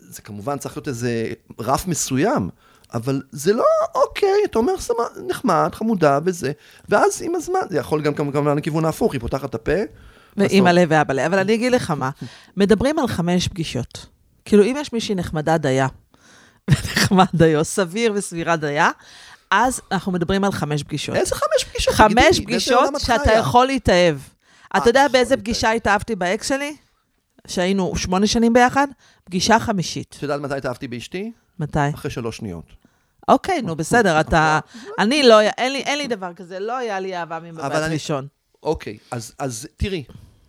זה 0.00 0.22
כמובן 0.22 0.58
צריך 0.58 0.76
להיות 0.76 0.88
איזה 0.88 1.32
רף 1.58 1.86
מסוים, 1.86 2.50
אבל 2.94 3.22
זה 3.32 3.52
לא, 3.52 3.64
אוקיי, 3.94 4.34
אתה 4.44 4.58
אומר, 4.58 4.78
סבבה, 4.78 5.04
נחמד, 5.26 5.70
חמודה 5.72 6.18
וזה, 6.24 6.52
ואז 6.88 7.22
עם 7.22 7.34
הזמן, 7.34 7.60
זה 7.70 7.78
יכול 7.78 8.02
גם 8.02 8.14
כמובן 8.14 8.58
לכיוון 8.58 8.84
ההפוך, 8.84 9.12
היא 9.12 9.20
פותחת 9.20 9.50
את 9.50 9.54
הפה. 9.54 9.72
ואימא'לה 10.36 10.84
ואבא'לה. 10.88 11.26
אבל 11.26 11.38
אני 11.38 11.54
אגיד 11.54 11.72
לך 11.72 11.90
מה, 11.90 12.10
מדברים 12.56 12.98
על 12.98 13.06
חמש 13.06 13.48
פגישות. 13.48 14.06
כאילו, 14.44 14.64
אם 14.64 14.76
יש 14.78 14.92
מישהי 14.92 15.14
נחמדה 15.14 15.58
דייה, 15.58 15.86
ונחמד 16.70 17.26
דיו, 17.34 17.64
סביר 17.64 18.12
וסבירה 18.14 18.56
דייה, 18.56 18.90
אז 19.50 19.80
אנחנו 19.92 20.12
מדברים 20.12 20.44
על 20.44 20.52
חמש 20.52 20.82
פגישות. 20.82 21.16
איזה 21.16 21.34
חמש 21.34 21.64
פגישות? 21.64 21.94
חמש 21.94 22.40
פגישות 22.40 22.88
שאתה? 22.98 23.32
יכול 23.32 23.66
להתאהב. 23.66 24.16
אתה 24.76 24.88
יודע 24.90 25.08
באיזה. 25.08 25.36
פגישה 25.36 25.70
התאהבתי 25.70 26.16
באקס 26.16 26.48
שלי? 26.48 26.76
שהיינו 27.46 27.96
שמונה 27.96 28.26
שנים 28.26 28.52
ביחד? 28.52 28.86
פגישה 29.24 29.58
חמישית. 29.58 30.14
את 30.18 30.22
יודעת 30.22 30.40
מתי 30.40 30.54
התאהבתי 30.54 30.88
באשתי? 30.88 31.32
מתי? 31.58 31.78
אחרי 31.94 32.10
שלוש 32.10 32.36
שניות. 32.36 32.79
אוקיי, 33.30 33.62
נו, 33.62 33.76
בסדר, 33.76 34.20
אתה... 34.20 34.60
אני 34.98 35.22
לא... 35.22 35.40
אין 35.40 35.72
לי, 35.72 35.78
אין 35.78 35.98
לי 35.98 36.06
דבר 36.06 36.32
כזה, 36.34 36.58
לא 36.58 36.76
היה 36.76 37.00
לי 37.00 37.16
אהבה 37.16 37.38
אבל 37.56 37.82
אני- 37.82 37.94
ראשון. 37.94 38.26
אוקיי, 38.62 38.98
אז, 39.10 39.32
אז 39.38 39.68
תראי, 39.76 40.04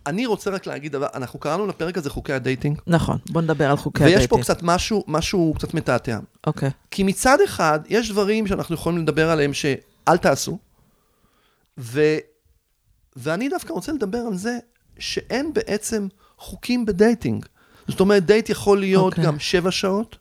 אני 0.06 0.26
רוצה 0.26 0.50
רק 0.50 0.66
להגיד 0.66 0.92
דבר, 0.92 1.06
אנחנו 1.14 1.38
קראנו 1.38 1.66
לפרק 1.66 1.98
הזה 1.98 2.10
חוקי 2.10 2.32
הדייטינג, 2.32 2.80
נכון, 2.86 3.18
בוא 3.30 3.42
נדבר 3.42 3.70
על 3.70 3.76
חוקי 3.76 4.04
ויש 4.04 4.12
פה 4.14 4.18
הדייטינג. 4.18 4.42
קצת 4.42 4.58
משהו, 4.62 5.04
משהו 5.06 5.54
קצת 5.58 5.74
מתעתע. 5.74 6.18
אוקיי. 6.46 6.70
כי 6.90 7.02
מצד 7.02 7.38
אחד, 7.44 7.80
יש 7.88 8.10
דברים 8.10 8.46
שאנחנו 8.46 8.74
יכולים 8.74 9.02
לדבר 9.02 9.30
עליהם 9.30 9.52
שאל 9.52 10.16
תעשו, 10.20 10.58
ו, 11.78 12.00
ואני 13.16 13.48
דווקא 13.48 13.72
רוצה 13.72 13.92
לדבר 13.92 14.18
על 14.18 14.36
זה 14.36 14.58
שאין 14.98 15.52
בעצם 15.52 16.08
חוקים 16.38 16.86
בדייטינג. 16.86 17.46
זאת 17.88 18.00
אומרת, 18.00 18.26
דייט 18.26 18.48
יכול 18.48 18.78
להיות 18.80 19.12
אוקיי. 19.12 19.24
גם 19.24 19.38
שבע 19.38 19.70
שעות, 19.70 20.16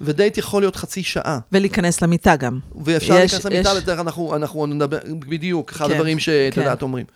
ודייט 0.00 0.38
יכול 0.38 0.62
להיות 0.62 0.76
חצי 0.76 1.02
שעה. 1.02 1.38
ולהיכנס 1.52 2.02
למיטה 2.02 2.36
גם. 2.36 2.58
ואפשר 2.84 3.14
יש- 3.14 3.32
להיכנס 3.34 3.44
למיטה, 3.46 3.68
יש- 3.70 3.82
לדרך 3.82 3.98
אנחנו, 4.00 4.36
אנחנו 4.36 4.66
נדבר, 4.66 4.98
בדיוק, 5.18 5.70
אחד 5.70 5.86
כן, 5.86 5.92
הדברים 5.92 6.18
שאת 6.18 6.54
כן. 6.54 6.60
יודעת 6.60 6.82
אומרים. 6.82 7.06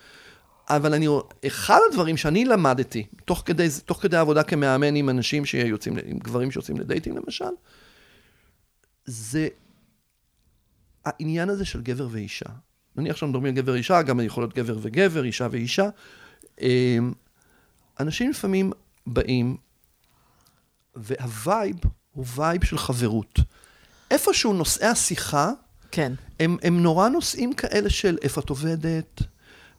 אבל 0.69 0.95
אני, 0.95 1.07
אחד 1.47 1.79
הדברים 1.91 2.17
שאני 2.17 2.45
למדתי, 2.45 3.07
תוך 3.25 3.43
כדי, 3.47 3.69
תוך 3.85 4.03
כדי 4.03 4.17
עבודה 4.17 4.43
כמאמן 4.43 4.95
עם 4.95 5.09
אנשים 5.09 5.45
שיוצאים, 5.45 5.97
עם 6.05 6.19
גברים 6.19 6.51
שיוצאים 6.51 6.77
לדייטינג 6.79 7.17
למשל, 7.25 7.45
זה 9.05 9.49
העניין 11.05 11.49
הזה 11.49 11.65
של 11.65 11.81
גבר 11.83 12.09
ואישה. 12.11 12.47
נניח 12.97 13.17
שאנחנו 13.17 13.29
מדברים 13.39 13.55
על 13.55 13.63
גבר 13.63 13.73
ואישה, 13.73 14.03
גם 14.03 14.21
יכול 14.21 14.43
להיות 14.43 14.55
גבר 14.55 14.79
וגבר, 14.83 15.25
אישה 15.25 15.49
ואישה. 15.51 15.89
אמ, 16.61 17.13
אנשים 18.01 18.31
לפעמים 18.31 18.73
באים, 19.07 19.57
והווייב 20.95 21.77
הוא 22.13 22.25
וייב 22.37 22.65
של 22.65 22.79
חברות. 22.79 23.39
איפשהו 24.11 24.53
נושאי 24.53 24.87
השיחה, 24.87 25.51
כן. 25.91 26.13
הם, 26.41 26.57
הם 26.63 26.83
נורא 26.83 27.09
נושאים 27.09 27.53
כאלה 27.53 27.91
של 27.91 28.19
איפה 28.23 28.41
את 28.41 28.49
עובדת. 28.49 29.23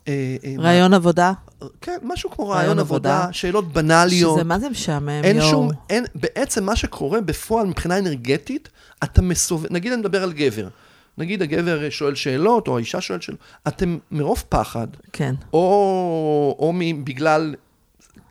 אה, 0.07 0.35
אה, 0.43 0.53
ריאיון 0.59 0.93
עבודה, 0.93 1.31
מה- 1.61 1.67
כן, 1.81 1.97
משהו 2.03 2.31
כמו 2.31 2.49
ריאיון 2.49 2.61
ריאיון 2.63 2.79
עבודה. 2.79 3.17
עבודה, 3.19 3.33
שאלות 3.33 3.73
בנאליות. 3.73 4.35
שזה 4.35 4.43
מה 4.43 4.59
זה 4.59 4.69
משעמם, 4.69 5.09
אין 5.23 5.37
יואו. 5.37 5.49
שום, 5.49 5.69
אין, 5.89 6.05
בעצם 6.15 6.63
מה 6.63 6.75
שקורה 6.75 7.21
בפועל 7.21 7.67
מבחינה 7.67 7.97
אנרגטית, 7.99 8.69
אתה 9.03 9.21
מסובב, 9.21 9.73
נגיד 9.73 9.91
אני 9.91 10.01
מדבר 10.01 10.23
על 10.23 10.33
גבר. 10.33 10.67
נגיד 11.17 11.41
הגבר 11.41 11.89
שואל 11.89 12.15
שאלות, 12.15 12.67
או 12.67 12.77
האישה 12.77 13.01
שואלת 13.01 13.21
שאלות, 13.21 13.39
אתם 13.67 13.97
מרוב 14.11 14.43
פחד, 14.49 14.87
כן. 15.13 15.35
או, 15.53 15.59
או 16.59 16.73
בגלל 17.03 17.55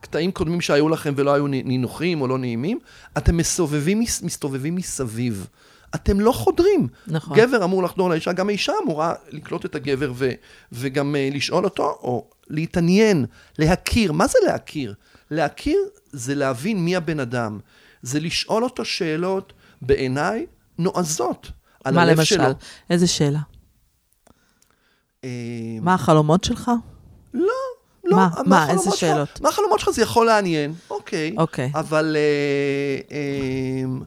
קטעים 0.03 0.31
קודמים 0.31 0.61
שהיו 0.61 0.89
לכם 0.89 1.13
ולא 1.17 1.33
היו 1.33 1.47
נינוחים 1.47 2.21
או 2.21 2.27
לא 2.27 2.37
נעימים, 2.37 2.79
אתם 3.17 3.37
מסובבים, 3.37 3.99
מס- 3.99 4.21
מסתובבים 4.21 4.75
מסביב. 4.75 5.47
אתם 5.95 6.19
לא 6.19 6.31
חודרים. 6.31 6.87
נכון. 7.07 7.37
גבר 7.37 7.63
אמור 7.63 7.83
לחדור 7.83 8.09
לאישה, 8.09 8.31
גם 8.33 8.49
האישה 8.49 8.73
אמורה 8.83 9.13
לקלוט 9.29 9.65
את 9.65 9.75
הגבר 9.75 10.11
ו, 10.15 10.31
וגם 10.71 11.15
uh, 11.15 11.35
לשאול 11.35 11.65
אותו, 11.65 11.83
או 11.83 12.27
להתעניין, 12.47 13.25
להכיר. 13.59 14.11
מה 14.11 14.27
זה 14.27 14.37
להכיר? 14.47 14.93
להכיר 15.31 15.77
זה 16.11 16.35
להבין 16.35 16.85
מי 16.85 16.95
הבן 16.95 17.19
אדם. 17.19 17.59
זה 18.01 18.19
לשאול 18.19 18.63
אותו 18.63 18.85
שאלות, 18.85 19.53
בעיניי, 19.81 20.45
נועזות. 20.79 21.51
על 21.83 21.95
מה 21.95 22.05
למשל? 22.05 22.35
שלו. 22.35 22.45
איזה 22.89 23.07
שאלה? 23.07 23.39
אה, 25.23 25.29
מה 25.81 25.93
החלומות 25.93 26.43
שלך? 26.43 26.71
לא, 27.33 27.53
לא. 28.03 28.17
מה? 28.17 28.29
מה? 28.45 28.63
החלומות 28.63 28.85
איזה 28.85 28.97
שלך? 28.97 28.99
שאלות? 28.99 29.41
מה 29.41 29.49
החלומות 29.49 29.79
שלך? 29.79 29.89
זה 29.89 30.01
יכול 30.01 30.25
לעניין, 30.25 30.73
אוקיי. 30.89 31.35
אוקיי. 31.37 31.71
אבל 31.75 32.15
אה, 32.19 33.15
אה, 33.17 34.05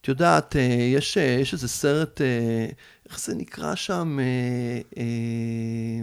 את 0.00 0.08
יודעת, 0.08 0.56
אה, 0.56 0.60
יש, 0.94 1.18
אה, 1.18 1.38
יש 1.40 1.52
איזה 1.52 1.68
סרט, 1.68 2.20
אה, 2.20 2.66
איך 3.08 3.20
זה 3.20 3.34
נקרא 3.34 3.74
שם? 3.74 4.18
אה, 4.20 4.80
אה, 4.98 6.02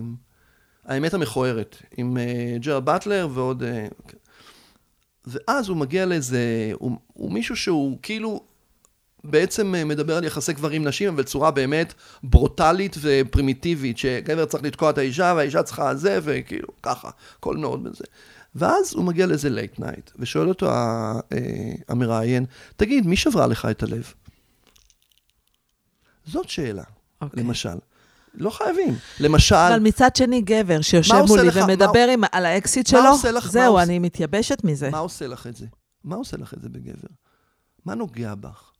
האמת 0.85 1.13
המכוערת, 1.13 1.77
עם 1.97 2.17
אה, 2.17 2.57
ג'רארד 2.59 2.79
באטלר 2.79 3.27
ועוד... 3.33 3.63
אה, 3.63 3.87
ואז 5.25 5.69
הוא 5.69 5.77
מגיע 5.77 6.05
לאיזה... 6.05 6.71
הוא, 6.73 6.97
הוא 7.13 7.31
מישהו 7.31 7.55
שהוא 7.55 7.97
כאילו... 8.01 8.43
בעצם 9.23 9.75
אה, 9.75 9.85
מדבר 9.85 10.17
על 10.17 10.23
יחסי 10.23 10.53
גברים 10.53 10.87
נשים, 10.87 11.13
אבל 11.13 11.23
בצורה 11.23 11.51
באמת 11.51 11.93
ברוטלית 12.23 12.95
ופרימיטיבית, 13.01 13.97
שגבר 13.97 14.45
צריך 14.45 14.63
לתקוע 14.63 14.89
את 14.89 14.97
האישה, 14.97 15.33
והאישה 15.35 15.63
צריכה 15.63 15.95
זה, 15.95 16.19
וכאילו, 16.23 16.67
ככה, 16.83 17.09
הכל 17.37 17.57
מאוד 17.57 17.83
בזה. 17.83 18.03
ואז 18.55 18.93
הוא 18.93 19.03
מגיע 19.03 19.25
לאיזה 19.25 19.49
late 19.49 19.79
night, 19.79 20.11
ושואל 20.19 20.49
אותו 20.49 20.69
אה, 20.71 21.13
המראיין, 21.89 22.45
תגיד, 22.75 23.07
מי 23.07 23.15
שברה 23.15 23.47
לך 23.47 23.65
את 23.71 23.83
הלב? 23.83 24.13
זאת 26.25 26.49
שאלה, 26.49 26.83
אוקיי. 27.21 27.43
למשל. 27.43 27.77
לא 28.35 28.49
חייבים. 28.49 28.95
למשל, 29.19 29.55
אבל 29.55 29.79
מצד 29.79 30.15
שני, 30.15 30.41
גבר 30.41 30.81
שיושב 30.81 31.13
מה 31.13 31.23
מולי 31.27 31.47
לך- 31.47 31.59
ומדבר 31.63 32.07
עם, 32.13 32.23
על 32.31 32.45
האקסיט 32.45 32.87
שלו, 32.87 32.99
לך- 33.33 33.45
מה 33.45 33.51
זהו, 33.51 33.71
עושה- 33.73 33.83
אני 33.83 33.99
מתייבשת 33.99 34.57
מזה. 34.63 34.89
מה 34.89 34.97
עושה 34.97 35.27
לך 35.27 35.47
את 35.47 35.55
זה? 35.55 35.65
מה 36.03 36.15
עושה 36.15 36.37
לך 36.37 36.53
את 36.53 36.61
זה 36.61 36.69
בגבר? 36.69 37.07
מה 37.85 37.95
נוגע 37.95 38.35
בך? 38.35 38.72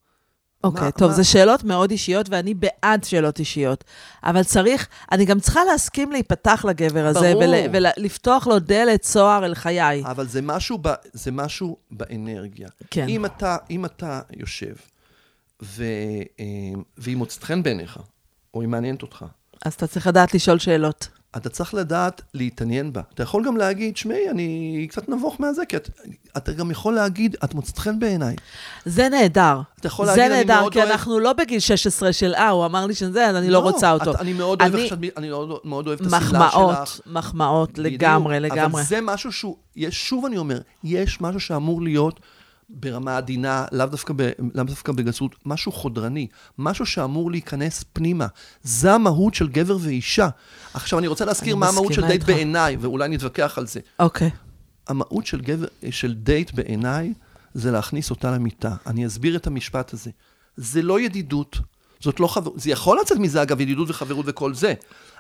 אוקיי, 0.63 0.84
מה- 0.84 0.91
טוב, 0.91 1.08
מה- 1.10 1.15
זה 1.15 1.24
שאלות 1.24 1.63
מאוד 1.63 1.91
אישיות, 1.91 2.29
ואני 2.29 2.53
בעד 2.53 3.03
שאלות 3.03 3.39
אישיות. 3.39 3.84
אבל 4.24 4.43
צריך, 4.43 4.88
אני 5.12 5.25
גם 5.25 5.39
צריכה 5.39 5.60
להסכים 5.72 6.12
להיפתח 6.12 6.65
לגבר 6.70 7.05
הזה, 7.05 7.34
ברור. 7.34 7.53
ולפתוח 7.72 8.48
לו 8.48 8.60
דלת 8.60 9.01
צוהר 9.01 9.46
אל 9.46 9.55
חיי. 9.55 10.03
אבל 10.05 10.27
זה 10.27 10.41
משהו, 10.41 10.77
ב, 10.82 10.89
זה 11.13 11.32
משהו 11.32 11.77
באנרגיה. 11.91 12.67
כן. 12.91 13.08
אם 13.08 13.25
אתה, 13.25 13.58
אם 13.70 13.86
אתה 13.86 14.22
יושב, 14.38 14.74
ו, 15.63 15.84
אה, 16.39 16.46
והיא 16.98 17.17
מוצאת 17.17 17.43
חן 17.43 17.63
בעיניך, 17.63 18.00
או 18.53 18.62
היא 18.62 18.70
מעניינת 18.70 19.01
אותך, 19.01 19.25
אז 19.65 19.74
אתה 19.74 19.88
צריך 19.88 20.08
לדעת 20.08 20.34
לשאול 20.34 20.60
שאלות. 20.60 21.08
אתה 21.38 21.50
צריך 21.50 21.74
לדעת 21.74 22.22
להתעניין 22.34 22.93
בה. 22.93 23.01
אתה 23.13 23.24
יכול 23.24 23.46
גם 23.46 23.58
להגיד, 23.58 23.98
שמעי, 23.98 24.29
אני 24.29 24.88
קצת 24.89 25.10
נבוך 25.10 25.36
מהזה, 25.41 25.65
כי 25.65 25.75
את, 25.77 25.89
אתה 26.37 26.51
גם 26.53 26.71
יכול 26.71 26.93
להגיד, 26.93 27.35
את 27.43 27.53
מוצאת 27.53 27.77
חן 27.77 27.99
בעיניי. 27.99 28.35
זה 28.85 29.09
נהדר. 29.09 29.61
אתה 29.79 29.87
יכול 29.87 30.05
זה 30.05 30.11
להגיד, 30.11 30.31
אני 30.31 30.37
נהדר, 30.45 30.59
מאוד 30.61 30.73
כי 30.73 30.79
אוהב- 30.79 30.91
אנחנו 30.91 31.19
לא 31.19 31.33
בגיל 31.33 31.59
16 31.59 32.13
של, 32.13 32.33
אה, 32.35 32.49
הוא 32.49 32.65
אמר 32.65 32.85
לי 32.85 32.95
שזה, 32.95 33.25
אז 33.29 33.35
אני 33.35 33.49
לא 33.49 33.59
רוצה 33.59 33.91
אותו. 33.91 34.11
את, 34.11 34.15
אני 34.15 34.33
מאוד 34.33 34.61
אוהב 34.61 34.75
אני- 34.75 34.87
שאת, 34.87 34.97
אני 35.17 35.29
מאוד, 35.29 35.59
מאוד 35.63 35.87
אוהב 35.87 35.99
את 35.99 36.05
השמלה 36.05 36.19
שלך. 36.19 36.33
מחמאות, 36.33 36.99
מחמאות. 37.05 37.77
לגמרי, 37.77 38.39
לגמרי. 38.39 38.65
אבל 38.65 38.83
זה 38.83 38.99
משהו 39.01 39.31
שהוא, 39.31 39.55
יש, 39.75 40.09
שוב 40.09 40.25
אני 40.25 40.37
אומר, 40.37 40.59
יש 40.83 41.21
משהו 41.21 41.39
שאמור 41.39 41.81
להיות 41.81 42.19
ברמה 42.69 43.17
עדינה, 43.17 43.65
לאו 43.71 43.85
דווקא, 43.85 44.13
ב, 44.15 44.29
לאו 44.53 44.63
דווקא 44.63 44.91
בגסות, 44.91 45.35
משהו 45.45 45.71
חודרני, 45.71 46.27
משהו 46.57 46.85
שאמור 46.85 47.31
להיכנס 47.31 47.83
פנימה. 47.93 48.27
זה 48.63 48.93
המהות 48.93 49.33
של 49.33 49.47
גבר 49.47 49.77
ואישה. 49.81 50.27
עכשיו, 50.73 50.99
אני 50.99 51.07
רוצה 51.07 51.25
להזכיר 51.25 51.53
אני 51.53 51.59
מה 51.59 51.67
המהות 51.69 51.93
של 51.93 52.07
דייט. 52.07 52.23
בעיניי, 52.23 52.77
ואולי 52.79 53.09
נתווכח 53.09 53.57
על 53.57 53.67
זה. 53.67 53.79
אוקיי. 53.99 54.29
המהות 54.87 55.25
של, 55.25 55.41
גבר, 55.41 55.67
של 55.89 56.13
דייט 56.13 56.51
בעיניי 56.53 57.13
זה 57.53 57.71
להכניס 57.71 58.09
אותה 58.09 58.31
למיטה. 58.31 58.75
אני 58.87 59.07
אסביר 59.07 59.35
את 59.35 59.47
המשפט 59.47 59.93
הזה. 59.93 60.11
זה 60.57 60.81
לא 60.81 60.99
ידידות, 60.99 61.57
זאת 61.99 62.19
לא 62.19 62.27
חברות, 62.27 62.59
זה 62.59 62.69
יכול 62.69 62.97
לצאת 63.01 63.17
מזה 63.17 63.41
אגב, 63.41 63.61
ידידות 63.61 63.89
וחברות 63.89 64.25
וכל 64.29 64.53
זה, 64.53 64.73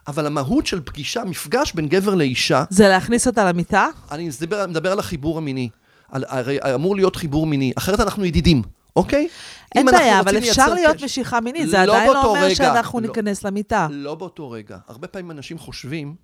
אבל 0.07 0.25
המהות 0.25 0.65
של 0.67 0.81
פגישה, 0.85 1.23
מפגש 1.23 1.73
בין 1.73 1.87
גבר 1.87 2.15
לאישה, 2.15 2.63
זה 2.69 2.87
להכניס 2.87 3.27
אותה 3.27 3.45
למיטה? 3.45 3.87
אני 4.11 4.29
מדבר, 4.39 4.67
מדבר 4.67 4.91
על 4.91 4.99
החיבור 4.99 5.37
המיני. 5.37 5.69
על, 6.11 6.23
הרי 6.27 6.57
אמור 6.75 6.95
להיות 6.95 7.15
חיבור 7.15 7.45
מיני, 7.45 7.73
אחרת 7.77 7.99
אנחנו 7.99 8.25
ידידים, 8.25 8.61
אוקיי? 8.95 9.27
אין 9.75 9.85
בעיה, 9.85 10.19
אבל 10.19 10.37
אפשר 10.37 10.73
להיות 10.73 10.95
קשר- 10.95 11.05
משיכה 11.05 11.41
מינית, 11.41 11.65
לא 11.65 11.71
זה 11.71 11.81
עדיין 11.81 12.11
לא 12.13 12.25
אומר 12.25 12.43
רגע, 12.43 12.55
שאנחנו 12.55 12.99
לא. 12.99 13.07
ניכנס 13.07 13.43
למיטה. 13.43 13.87
לא 13.91 14.15
באותו 14.15 14.51
רגע. 14.51 14.77
הרבה 14.87 15.07
פעמים 15.07 15.31
אנשים 15.31 15.57
חושבים, 15.59 16.15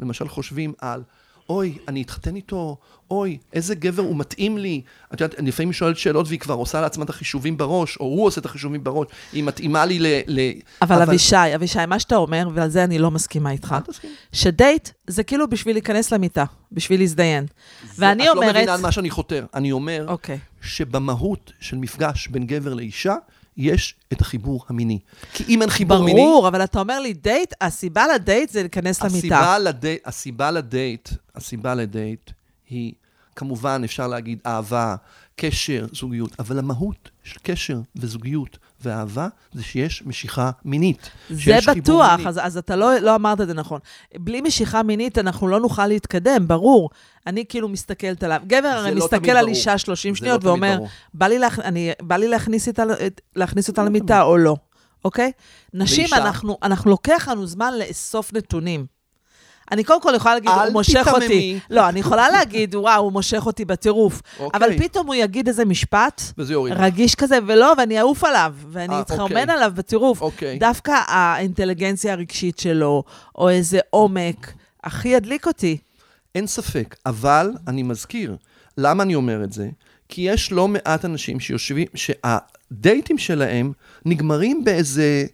למשל 0.00 0.28
חושבים 0.28 0.72
על, 0.78 1.02
אוי, 1.48 1.78
אני 1.88 2.02
אתחתן 2.02 2.36
איתו, 2.36 2.76
אוי, 3.10 3.38
איזה 3.52 3.74
גבר 3.74 4.02
הוא 4.02 4.16
מתאים 4.16 4.58
לי. 4.58 4.82
את 5.14 5.20
יודעת, 5.20 5.38
אני 5.38 5.48
לפעמים 5.48 5.72
שואלת 5.72 5.98
שאלות 5.98 6.26
והיא 6.26 6.38
כבר 6.38 6.54
עושה 6.54 6.80
לעצמה 6.80 7.04
את 7.04 7.10
החישובים 7.10 7.56
בראש, 7.56 7.96
או 7.96 8.04
הוא 8.04 8.26
עושה 8.26 8.40
את 8.40 8.46
החישובים 8.46 8.84
בראש, 8.84 9.06
היא 9.32 9.44
מתאימה 9.44 9.84
לי 9.84 9.98
ל... 9.98 10.06
ל... 10.26 10.40
אבל 10.82 11.02
אבישי, 11.02 11.54
אבישי, 11.54 11.78
מה 11.88 11.98
שאתה 11.98 12.16
אומר, 12.16 12.48
ועל 12.54 12.68
זה 12.68 12.84
אני 12.84 12.98
לא 12.98 13.10
מסכימה 13.10 13.50
איתך, 13.50 13.76
תסכים. 13.86 14.10
שדייט 14.32 14.88
זה 15.06 15.22
כאילו 15.22 15.48
בשביל 15.48 15.74
להיכנס 15.74 16.12
למיטה, 16.12 16.44
בשביל 16.72 17.00
להזדיין. 17.00 17.46
ואני 17.98 18.22
את 18.22 18.26
לא 18.26 18.32
אומרת... 18.32 18.56
מבינה 18.56 18.74
על 18.74 18.80
מה 18.80 18.92
שאני 18.92 19.10
חותר. 19.10 19.46
אני 19.54 19.72
אומר 19.72 20.04
אוקיי. 20.08 20.38
שבמהות 20.60 21.52
של 21.60 21.76
מפגש 21.76 22.28
בין 22.28 22.46
גבר 22.46 22.74
לאישה, 22.74 23.14
יש 23.58 23.94
את 24.12 24.20
החיבור 24.20 24.64
המיני. 24.68 24.98
כי 25.32 25.44
אם 25.48 25.62
אין 25.62 25.70
חיבור 25.70 26.04
מיני... 26.04 26.20
ברור, 26.20 26.48
אבל 26.48 26.64
אתה 26.64 26.80
אומר 26.80 27.00
לי 27.00 27.12
דייט, 27.12 27.54
הסיבה 27.60 28.04
לדייט 28.14 28.50
זה 28.50 28.62
להיכנס 28.62 29.02
למיטה. 29.02 29.16
הסיבה 29.18 29.58
לדייט, 29.58 30.06
הסיבה 30.06 30.50
לדייט, 30.50 31.08
הסיבה 31.34 31.74
לדייט 31.74 32.30
היא, 32.68 32.92
כמובן, 33.36 33.82
אפשר 33.84 34.06
להגיד 34.06 34.38
אהבה, 34.46 34.96
קשר, 35.36 35.86
זוגיות, 35.92 36.36
אבל 36.38 36.58
המהות 36.58 37.10
של 37.24 37.38
קשר 37.42 37.80
וזוגיות 37.96 38.58
ואהבה 38.82 39.28
זה 39.52 39.62
שיש 39.62 40.02
משיכה 40.06 40.50
מינית. 40.64 41.10
זה 41.30 41.58
בטוח, 41.66 42.16
מיני. 42.16 42.28
אז, 42.28 42.40
אז 42.42 42.56
אתה 42.56 42.76
לא, 42.76 42.98
לא 42.98 43.14
אמרת 43.14 43.40
את 43.40 43.46
זה 43.46 43.54
נכון. 43.54 43.80
בלי 44.14 44.40
משיכה 44.40 44.82
מינית 44.82 45.18
אנחנו 45.18 45.48
לא 45.48 45.60
נוכל 45.60 45.86
להתקדם, 45.86 46.48
ברור. 46.48 46.90
אני 47.26 47.44
כאילו 47.48 47.68
מסתכלת 47.68 48.22
עליו. 48.22 48.40
גבר 48.46 48.68
הרי 48.68 48.94
לא 48.94 49.04
מסתכל 49.04 49.30
על 49.30 49.36
ברור. 49.36 49.48
אישה 49.48 49.78
30 49.78 50.14
זה 50.14 50.18
שניות 50.18 50.44
לא 50.44 50.48
ואומר. 50.50 50.78
בא 51.14 51.26
לי, 51.26 51.38
להכ... 51.38 51.58
אני, 51.58 51.90
בא 52.02 52.16
לי 52.16 52.28
להכניס, 52.28 52.68
איתה, 52.68 52.82
להכניס 53.36 53.68
אותה 53.68 53.82
למיטה 53.82 54.22
או 54.22 54.36
לא, 54.36 54.56
אוקיי? 55.04 55.32
נשים, 55.74 56.02
לאישה? 56.02 56.16
אנחנו, 56.16 56.58
אנחנו 56.62 56.90
לוקח 56.90 57.28
לנו 57.30 57.46
זמן 57.46 57.72
לאסוף 57.78 58.32
נתונים. 58.32 58.97
אני 59.72 59.84
קודם 59.84 60.02
כל 60.02 60.12
יכולה 60.16 60.34
להגיד, 60.34 60.50
הוא 60.50 60.72
מושך 60.72 61.04
תיתממי. 61.04 61.24
אותי. 61.24 61.58
לא, 61.70 61.88
אני 61.88 62.00
יכולה 62.00 62.30
להגיד, 62.30 62.74
וואו, 62.74 63.02
הוא 63.02 63.12
מושך 63.12 63.46
אותי 63.46 63.64
בטירוף. 63.64 64.22
אוקיי. 64.40 64.58
אבל 64.58 64.78
פתאום 64.78 65.06
הוא 65.06 65.14
יגיד 65.14 65.48
איזה 65.48 65.64
משפט. 65.64 66.22
רגיש 66.76 67.14
כזה, 67.14 67.38
ולא, 67.46 67.72
ואני 67.78 68.00
אעוף 68.00 68.24
עליו, 68.24 68.54
ואני 68.68 68.94
אה, 68.94 69.00
אתחרמן 69.00 69.22
אוקיי. 69.22 69.54
עליו 69.54 69.72
בטירוף. 69.74 70.20
אוקיי. 70.20 70.58
דווקא 70.58 70.92
האינטליגנציה 71.06 72.12
הרגשית 72.12 72.58
שלו, 72.58 73.02
או 73.36 73.48
איזה 73.48 73.78
עומק, 73.90 74.52
הכי 74.84 75.08
ידליק 75.08 75.46
אותי. 75.46 75.78
אין 76.34 76.46
ספק, 76.46 76.96
אבל 77.06 77.52
אני 77.68 77.82
מזכיר, 77.82 78.36
למה 78.78 79.02
אני 79.02 79.14
אומר 79.14 79.44
את 79.44 79.52
זה? 79.52 79.68
כי 80.08 80.20
יש 80.20 80.52
לא 80.52 80.68
מעט 80.68 81.04
אנשים 81.04 81.40
שיושבים, 81.40 81.86
שהדייטים 81.94 83.18
שלהם 83.18 83.72
נגמרים 84.04 84.64
באיזה 84.64 85.26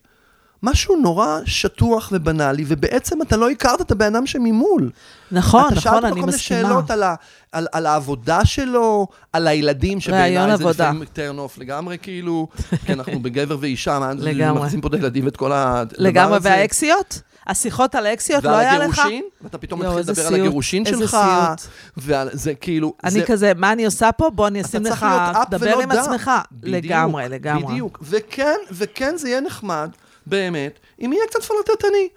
משהו 0.64 0.96
נורא 0.96 1.38
שטוח 1.44 2.08
ובנאלי, 2.12 2.64
ובעצם 2.66 3.22
אתה 3.22 3.36
לא 3.36 3.50
הכרת 3.50 3.80
את 3.80 3.90
הבן 3.90 4.16
אדם 4.16 4.26
שממול. 4.26 4.90
נכון, 5.32 5.60
אתה 5.60 5.70
נכון, 5.70 5.80
שאלת 5.82 6.04
אני 6.04 6.12
כל 6.12 6.20
מיני 6.20 6.26
מסכימה. 6.32 6.60
שאלות 6.68 6.90
על, 6.90 7.02
ה, 7.02 7.14
על, 7.52 7.66
על 7.72 7.86
העבודה 7.86 8.44
שלו, 8.44 9.06
על 9.32 9.46
הילדים, 9.46 10.00
שבעיניי 10.00 10.46
זה 10.46 10.52
עבודה. 10.52 10.90
לפעמים 10.90 11.02
turn 11.14 11.56
off 11.56 11.60
לגמרי, 11.60 11.98
כאילו, 12.02 12.48
כי 12.86 12.92
אנחנו 12.92 13.22
בגבר 13.22 13.56
ואישה, 13.60 13.98
מה, 13.98 14.12
לגמרי. 14.18 14.58
מכניסים 14.58 14.80
פה 14.80 14.88
את 14.88 14.94
הילדים 14.94 15.24
ואת 15.24 15.36
כל 15.36 15.52
הדבר 15.52 15.94
לגמרי, 15.98 16.36
הזה. 16.36 16.48
והאקסיות? 16.48 17.20
השיחות 17.46 17.94
על 17.94 18.06
האקסיות 18.06 18.44
לא 18.44 18.48
ועל 18.48 18.60
היה 18.60 18.78
לך? 18.78 18.98
הגירושין, 18.98 19.24
ואתה 19.42 19.58
פתאום 19.58 19.80
מתחיל 19.80 19.98
איזה 19.98 20.12
לדבר 20.12 20.22
על 20.22 20.28
סיוט, 20.28 20.40
הגירושין 20.40 20.86
איזה 20.86 20.98
שלך, 20.98 21.10
סיוט. 21.10 21.72
ועל 21.96 22.28
זה 22.32 22.54
כאילו... 22.54 22.94
אני 23.04 23.10
זה, 23.10 23.22
כזה, 23.26 23.52
מה 23.56 23.72
אני 23.72 23.84
עושה 23.84 24.12
פה? 24.12 24.30
בוא 24.30 24.46
אני 24.46 24.60
אשים 24.62 24.82
אתה 24.82 24.90
לך, 24.90 24.98
צריך 25.00 25.12
להיות 25.12 25.36
אפ 25.36 25.50
דבר 25.50 25.66
ולא 25.66 25.82
עם 25.82 25.92
דע. 25.92 26.00
עצמך. 26.00 26.30
בדיוק, 26.52 26.84
לגמרי, 26.84 27.28
לגמרי. 27.28 27.72
בדיוק. 27.72 27.98
וכן, 28.02 28.56
וכן 28.72 29.16
זה 29.16 29.28
יהיה 29.28 29.40
נחמד, 29.40 29.90
באמת, 30.26 30.78
אם 31.00 31.12
יהיה 31.12 31.24
קצת 31.26 31.42
פלרטטני. 31.42 32.08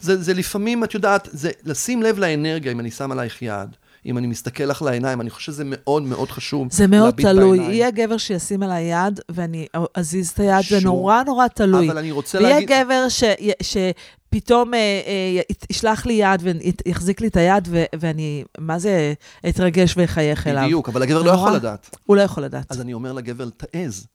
זה, 0.00 0.22
זה 0.22 0.34
לפעמים, 0.34 0.84
את 0.84 0.94
יודעת, 0.94 1.28
זה 1.32 1.50
לשים 1.64 2.02
לב 2.02 2.18
לאנרגיה, 2.18 2.72
אם 2.72 2.80
אני 2.80 2.90
שם 2.90 3.12
עלייך 3.12 3.42
יד, 3.42 3.76
אם 4.06 4.18
אני 4.18 4.26
מסתכל 4.26 4.64
לך 4.64 4.82
לעיניים, 4.82 5.20
אני 5.20 5.30
חושב 5.30 5.52
שזה 5.52 5.62
מאוד 5.66 6.02
מאוד 6.02 6.30
חשוב. 6.30 6.68
זה 6.72 6.86
מאוד 6.86 7.14
תלוי. 7.14 7.58
בעיניים. 7.58 7.70
יהיה 7.70 7.90
גבר 7.90 8.16
שישים 8.16 8.62
עליי 8.62 8.84
יד, 8.84 9.20
ואני 9.28 9.66
אזיז 9.94 10.28
את 10.30 10.40
היד, 10.40 10.62
זה 10.62 10.80
שוב. 10.80 10.84
נורא 10.84 11.22
נורא 11.22 11.48
תלוי. 11.48 11.90
אבל 11.90 11.98
אני 11.98 12.10
רוצה 12.10 12.38
ויהיה 12.38 12.54
להגיד... 12.54 12.68
גבר 12.70 13.08
ש... 13.08 13.24
שפתאום 13.62 14.74
אה, 14.74 14.78
אה, 14.78 15.40
ישלח 15.70 16.06
לי 16.06 16.12
יד 16.12 16.42
ויחזיק 16.86 17.20
לי 17.20 17.26
את 17.26 17.36
היד, 17.36 17.68
ו- 17.70 17.84
ואני, 17.98 18.44
מה 18.58 18.78
זה, 18.78 19.14
אתרגש 19.48 19.94
ואחייך 19.96 20.46
אליו. 20.46 20.64
בדיוק, 20.64 20.88
אבל 20.88 21.02
הגבר 21.02 21.18
זה 21.18 21.26
לא. 21.26 21.30
יכול 21.30 21.52
לדעת. 21.52 21.96
הוא 22.06 22.16
לא 22.16 22.22
יכול 22.22 22.42
לדעת. 22.42 22.66
אז 22.70 22.80
אני 22.80 22.92
אומר 22.92 23.12
לגבר, 23.12 23.48
תעז. 23.56 24.06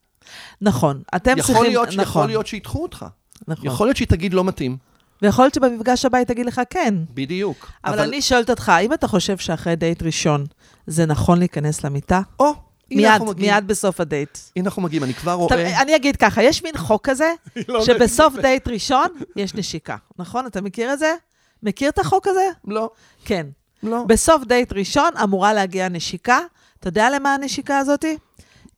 נכון, 0.60 1.02
אתם 1.16 1.38
יכול 1.38 1.54
צריכים... 1.54 1.70
להיות, 1.70 1.88
נכון, 1.88 2.02
יכול 2.02 2.26
להיות 2.26 2.46
שידחו 2.46 2.82
אותך. 2.82 3.06
נכון. 3.48 3.66
יכול 3.66 3.86
להיות 3.86 3.96
שהיא 3.96 4.08
תגיד 4.08 4.34
לא 4.34 4.44
מתאים. 4.44 4.76
ויכול 5.22 5.44
להיות 5.44 5.54
שבמפגש 5.54 6.04
הבא 6.04 6.18
היא 6.18 6.26
תגיד 6.26 6.46
לך 6.46 6.60
כן. 6.70 6.94
בדיוק. 7.14 7.70
אבל, 7.84 8.00
אני 8.00 8.22
שואלת 8.22 8.50
אותך, 8.50 8.68
האם 8.68 8.92
אתה 8.92 9.08
חושב 9.08 9.38
שאחרי 9.38 9.76
דייט 9.76 10.02
ראשון 10.02 10.44
זה 10.86 11.06
נכון 11.06 11.38
להיכנס 11.38 11.84
למיטה? 11.84 12.20
או, 12.40 12.52
מיד. 12.90 13.22
מיד 13.36 13.66
בסוף 13.66 14.00
הדייט. 14.00 14.38
הנה 14.56 14.64
אנחנו 14.64 14.82
מגיעים, 14.82 15.04
אני 15.04 15.14
כבר 15.14 15.46
אתה, 15.46 15.54
רואה... 15.54 15.82
אני 15.82 15.96
אגיד 15.96 16.16
ככה, 16.16 16.42
יש 16.42 16.62
מין 16.62 16.76
חוק 16.76 17.08
כזה, 17.08 17.32
לא 17.68 17.84
שבסוף 17.84 18.34
דייט 18.42 18.68
ראשון 18.68 19.06
יש 19.36 19.54
נשיקה, 19.54 19.96
נכון? 20.18 20.46
אתה 20.46 20.60
מכיר 20.60 20.92
את 20.92 20.98
זה? 20.98 21.14
מכיר 21.62 21.88
את 21.88 21.98
החוק 21.98 22.26
הזה? 22.26 22.48
לא, 22.64 22.90
כן. 23.24 23.46
לא. 23.82 24.04
בסוף 24.08 24.44
דייט 24.44 24.72
ראשון 24.72 25.10
אמורה 25.22 25.52
להגיע 25.52 25.88
נשיקה. 25.88 26.38
אתה 26.80 26.88
יודע 26.88 27.10
למה 27.10 27.34
הנשיקה 27.34 27.78
הזאתי? 27.78 28.16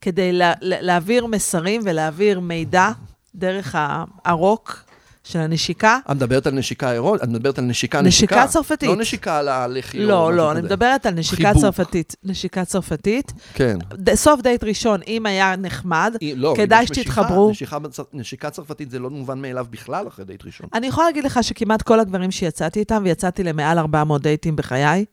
כדי 0.00 0.32
לה, 0.32 0.52
להעביר 0.60 1.26
מסרים 1.26 1.80
ולהעביר 1.84 2.40
מידע 2.40 2.90
דרך 3.36 3.76
הרוק 4.24 4.82
של 5.24 5.38
הנשיקה. 5.38 5.98
את 6.06 6.16
מדברת 6.16 6.46
על 6.46 6.54
נשיקה 6.54 6.92
צרפתית? 6.92 7.22
את 7.22 7.28
מדברת 7.28 7.58
על 7.58 7.64
נשיקה 7.64 8.00
נשיקה 8.02 8.34
נשיקה? 8.36 8.52
צרפתית. 8.52 8.88
לא 8.88 8.96
נשיקה 8.96 9.38
על 9.38 9.48
הלחי 9.48 9.98
לא, 9.98 10.32
לא, 10.34 10.52
אני. 10.52 10.60
מדברת 10.62 11.06
על 11.06 11.14
נשיקה 11.14 11.42
חיבוק. 11.48 11.62
צרפתית. 11.62 12.16
נשיקה 12.24 12.64
צרפתית. 12.64 13.32
כן. 13.54 13.78
ד- 13.94 14.14
סוף 14.14 14.40
דייט 14.40 14.64
ראשון, 14.64 15.00
אם 15.08 15.26
היה 15.26 15.56
נחמד, 15.56 16.14
לא, 16.36 16.54
כדאי 16.56 16.86
שתתחברו. 16.86 17.50
נשיקה 17.50 17.78
בצר- 17.78 18.02
נשיקה 18.12 18.50
צרפתית 18.50 18.90
זה 18.90 18.98
לא 18.98 19.10
מובן 19.10 19.42
מאליו 19.42 19.66
בכלל 19.70 20.08
אחרי 20.08 20.24
דייט 20.24 20.44
ראשון. 20.44 20.66
אני 20.74 20.86
יכולה 20.86 21.06
להגיד 21.06 21.24
לך 21.24 21.38
שכמעט 21.42 21.82
כל 21.82 22.00
הגברים 22.00 22.30
שיצאתי 22.30 22.80
איתם, 22.80 23.02
ויצאתי 23.04 23.42
למעל 23.44 23.78
400 23.78 24.22
דייטים 24.22 24.56
בחיי. 24.56 25.04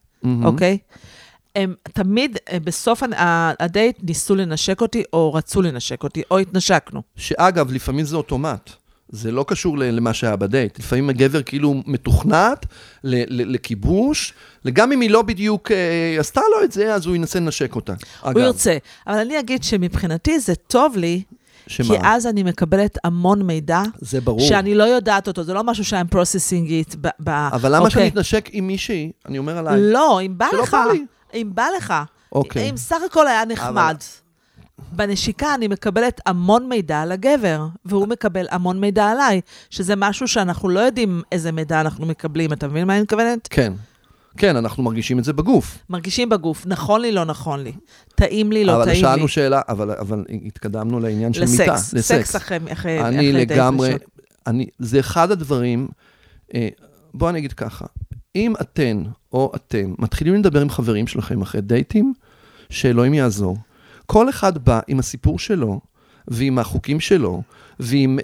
אוקיי? 0.43 0.77
הם 1.55 1.73
תמיד 1.93 2.37
אה, 2.51 2.59
בסוף 2.59 3.03
הדייט 3.59 3.97
ניסו 4.03 4.35
לנשק 4.35 4.81
אותי, 4.81 5.03
או 5.13 5.33
רצו 5.33 5.61
לנשק 5.61 6.03
אותי, 6.03 6.21
או 6.31 6.39
התנשקנו. 6.39 7.01
שאגב, 7.15 7.71
לפעמים 7.71 8.05
זה 8.05 8.15
אוטומט. 8.15 8.69
זה 9.09 9.31
לא 9.31 9.45
קשור 9.47 9.77
למה 9.77 10.13
שהיה 10.13 10.35
בדייט. 10.35 10.79
לפעמים 10.79 11.09
הגבר 11.09 11.43
כאילו 11.43 11.83
מתוכנת 11.85 12.65
לכיבוש, 13.03 14.33
וגם 14.65 14.91
אם 14.91 15.01
היא 15.01 15.09
לא 15.09 15.21
בדיוק 15.21 15.71
אה, 15.71 16.15
עשתה 16.19 16.41
לו 16.51 16.63
את 16.63 16.71
זה, 16.71 16.93
אז 16.93 17.05
הוא 17.05 17.15
ינסה 17.15 17.39
לנשק 17.39 17.75
אותה. 17.75 17.93
הוא 18.21 18.31
אגב, 18.31 18.37
ירצה. 18.37 18.77
אבל 19.07 19.17
אני 19.17 19.39
אגיד 19.39 19.63
שמבחינתי 19.63 20.39
זה 20.39 20.55
טוב 20.55 20.97
לי, 20.97 21.21
שמה? 21.67 21.87
כי 21.87 22.01
אז 22.03 22.27
אני 22.27 22.43
מקבלת 22.43 22.97
המון 23.03 23.41
מידע, 23.41 23.81
זה 23.99 24.21
ברור. 24.21 24.39
שאני 24.39 24.75
לא 24.75 24.83
יודעת 24.83 25.27
אותו, 25.27 25.43
זה 25.43 25.53
לא 25.53 25.63
משהו 25.63 25.85
שאני 25.85 26.09
processing 26.11 26.91
it 26.91 26.95
ב... 27.01 27.07
ב- 27.19 27.29
אבל 27.29 27.75
למה 27.75 27.85
אוקיי. 27.85 27.91
שאני 27.91 28.07
אתנשק 28.07 28.49
עם 28.51 28.67
מישהי, 28.67 29.11
אני 29.25 29.37
אומר 29.37 29.57
עליי, 29.57 29.81
לא, 29.81 30.21
אם 30.21 30.37
בא 30.37 30.47
שלא 30.51 30.63
לך, 30.63 30.73
בא 30.73 30.91
לי. 30.91 31.05
אם 31.33 31.49
בא 31.53 31.65
לך, 31.77 31.93
אוקיי. 32.31 32.69
אם 32.69 32.77
סך 32.77 32.97
הכל 33.05 33.27
היה 33.27 33.45
נחמד. 33.45 33.97
בנשיקה 34.91 35.55
אני 35.55 35.67
מקבלת 35.67 36.21
המון 36.25 36.69
מידע 36.69 37.01
על 37.01 37.11
הגבר, 37.11 37.67
והוא 37.85 38.07
מקבל 38.07 38.45
המון 38.51 38.79
מידע 38.79 39.05
עליי, 39.05 39.41
שזה 39.69 39.95
משהו 39.95 40.27
שאנחנו 40.27 40.69
לא 40.69 40.79
יודעים 40.79 41.21
איזה 41.31 41.51
מידע 41.51 41.81
אנחנו 41.81 42.05
מקבלים. 42.05 42.53
אתה 42.53 42.67
מבין 42.67 42.87
מה 42.87 42.93
אני 42.93 43.01
מתכוונת? 43.01 43.47
כן. 43.51 43.73
כן, 44.37 44.55
אנחנו 44.55 44.83
מרגישים 44.83 45.19
את 45.19 45.23
זה 45.23 45.33
בגוף. 45.33 45.77
מרגישים 45.89 46.29
בגוף, 46.29 46.65
נכון 46.65 47.01
לי, 47.01 47.11
לא 47.11 47.25
נכון 47.25 47.63
לי. 47.63 47.71
טעים 48.15 48.51
לי, 48.51 48.63
לא 48.65 48.75
אבל 48.75 48.85
טעים 48.85 48.95
לי. 49.05 49.11
שאלנו 49.11 49.27
שאלה, 49.27 49.61
אבל, 49.69 49.91
אבל 49.91 50.25
התקדמנו 50.45 50.99
לעניין 50.99 51.33
של 51.33 51.45
מיטה. 51.45 51.73
לסקס, 51.73 51.95
סקס 52.01 52.35
אחרי 52.35 52.57
אחרי- 52.57 52.73
אחרי 52.73 53.07
אני 53.07 53.31
דייט 53.31 53.51
לגמרי, 53.51 53.87
ראשון. 53.87 53.99
אני, 54.47 54.65
זה 54.79 54.99
אחד 54.99 55.31
הדברים, 55.31 55.87
אה, 56.55 56.67
בוא 57.13 57.29
אני 57.29 57.39
אגיד 57.39 57.53
ככה, 57.53 57.85
אם 58.35 58.53
אתן 58.61 59.03
או 59.33 59.51
אתם 59.55 59.93
מתחילים 59.99 60.35
לדבר 60.35 60.61
עם 60.61 60.69
חברים 60.69 61.07
שלכם 61.07 61.41
אחרי 61.41 61.61
דייטים, 61.61 62.13
שאלוהים 62.69 63.13
יעזור. 63.13 63.57
כל 64.05 64.29
אחד 64.29 64.57
בא 64.57 64.79
עם 64.87 64.99
הסיפור 64.99 65.39
שלו, 65.39 65.79
ועם 66.27 66.59
החוקים 66.59 66.99
שלו, 66.99 67.41
ועם... 67.79 68.19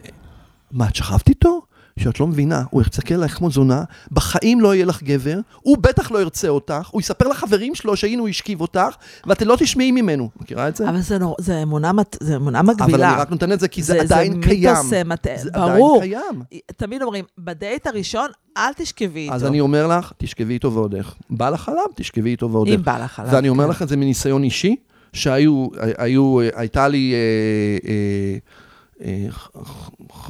מה, 0.71 0.87
את 0.87 0.95
שכבת 0.95 1.29
איתו? 1.29 1.61
שאת 1.99 2.19
לא 2.19 2.27
מבינה, 2.27 2.63
הוא 2.69 2.81
יסתכל 2.81 3.13
עלייך 3.13 3.37
כמו 3.37 3.51
זונה, 3.51 3.83
בחיים 4.11 4.61
לא 4.61 4.75
יהיה 4.75 4.85
לך 4.85 5.03
גבר, 5.03 5.39
הוא 5.61 5.77
בטח 5.77 6.11
לא 6.11 6.19
ירצה 6.21 6.47
אותך, 6.47 6.87
הוא 6.91 7.01
יספר 7.01 7.27
לחברים 7.27 7.75
שלו 7.75 7.95
שהנה 7.95 8.19
הוא 8.21 8.29
השכיב 8.29 8.61
אותך, 8.61 8.95
ואת 9.27 9.41
לא 9.41 9.55
תשמעי 9.59 9.91
ממנו. 9.91 10.29
מכירה 10.41 10.67
את 10.67 10.75
זה? 10.75 10.89
אבל 10.89 11.01
זה, 11.01 11.17
נור, 11.17 11.35
זה, 11.39 11.63
אמונה, 11.63 11.91
זה 12.19 12.35
אמונה 12.35 12.59
אבל 12.59 12.73
מגבילה. 12.73 13.13
אני 13.13 13.21
רק 13.21 13.31
נותן 13.31 13.51
את 13.51 13.59
זה 13.59 13.67
כי 13.67 13.83
זה, 13.83 13.93
זה 13.93 14.01
עדיין 14.01 14.41
קיים. 14.41 14.73
מיתוס, 14.73 14.93
מת- 14.93 15.27
זה 15.35 15.51
ברור. 15.51 16.01
עדיין 16.03 16.21
קיים. 16.49 16.61
תמיד 16.77 17.01
אומרים, 17.01 17.25
בדייט 17.37 17.87
הראשון, 17.87 18.29
אל 18.57 18.73
תשכבי 18.73 19.19
איתו. 19.19 19.33
אז 19.33 19.45
אני 19.45 19.59
אומר 19.59 19.87
לך, 19.87 20.11
תשכבי 20.17 20.53
איתו 20.53 20.73
ועוד 20.73 20.95
איך. 20.95 21.15
בא 21.29 21.49
לך 21.49 21.69
עליו, 21.69 21.85
תשכבי 21.95 22.29
איתו 22.29 22.51
ועוד 22.51 22.67
איך. 22.67 22.79
אם 22.79 22.85
בא 22.85 23.03
לך 23.03 23.19
עליו. 23.19 23.33
ואני 23.33 23.49
אומר 23.49 23.63
כן. 23.63 23.69
לך 23.69 23.81
את 23.81 23.89
זה 23.89 23.97
מניסיון 23.97 24.43
אישי, 24.43 24.75
שהיו, 25.13 25.67
היו, 25.97 26.37
הייתה 26.55 26.87
לי, 26.87 27.13
אה, 27.13 27.89
אה, 27.89 28.37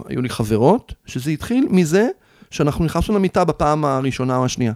היו 0.05 0.21
לי 0.21 0.29
חברות, 0.29 0.93
שזה 1.05 1.31
התחיל 1.31 1.67
מזה 1.69 2.07
שאנחנו 2.51 2.85
נכנסנו 2.85 3.15
למיטה 3.15 3.43
בפעם 3.43 3.85
הראשונה 3.85 4.37
או 4.37 4.45
השנייה. 4.45 4.73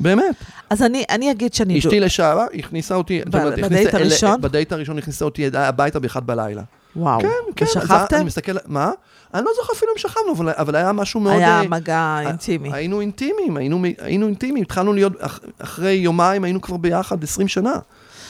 באמת. 0.00 0.34
אז 0.70 0.82
אני, 0.82 1.04
אני 1.10 1.30
אגיד 1.30 1.54
שאני... 1.54 1.78
אשתי 1.78 2.00
לשעבר, 2.00 2.46
הכניסה 2.58 2.94
אותי, 2.94 3.20
זאת 3.24 3.34
אומרת, 3.34 3.52
בדייט 3.58 3.66
הכניסה 3.86 3.96
אל- 3.98 4.02
הראשון? 4.02 4.40
בדייט 4.40 4.72
הראשון 4.72 4.98
הכניסה 4.98 5.24
אותי 5.24 5.46
הביתה 5.54 5.98
באחד 5.98 6.26
בלילה. 6.26 6.62
וואו. 6.96 7.20
כן, 7.20 7.28
כן. 7.56 7.64
ושכבתם? 7.64 8.16
אני 8.16 8.24
מסתכל, 8.24 8.52
מה? 8.66 8.90
אני 9.34 9.44
לא 9.44 9.50
זוכר 9.60 9.72
אפילו 9.76 9.92
אם 9.92 9.98
שכבנו, 9.98 10.32
אבל, 10.36 10.48
אבל 10.56 10.76
היה 10.76 10.92
משהו 10.92 11.20
מאוד... 11.20 11.32
היה 11.34 11.60
אה, 11.60 11.68
מגע 11.68 12.18
אינטימי. 12.26 12.70
היינו 12.72 13.00
אינטימיים, 13.00 13.56
היינו, 13.56 13.82
היינו 13.98 14.26
אינטימיים, 14.26 14.62
התחלנו 14.64 14.92
להיות, 14.92 15.12
אח- 15.20 15.40
אחרי 15.58 15.92
יומיים 15.92 16.44
היינו 16.44 16.60
כבר 16.60 16.76
ביחד 16.76 17.22
20 17.24 17.48
שנה. 17.48 17.74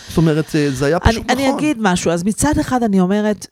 זאת 0.09 0.17
אומרת, 0.17 0.45
אה, 0.57 0.71
זה 0.71 0.87
היה 0.87 0.99
אני, 1.05 1.13
פשוט 1.13 1.25
נכון. 1.31 1.39
אני 1.45 1.55
אגיד 1.55 1.77
משהו, 1.81 2.11
אז 2.11 2.23
מצד 2.25 2.53
אחד 2.61 2.83
אני 2.83 3.01
אומרת, 3.01 3.47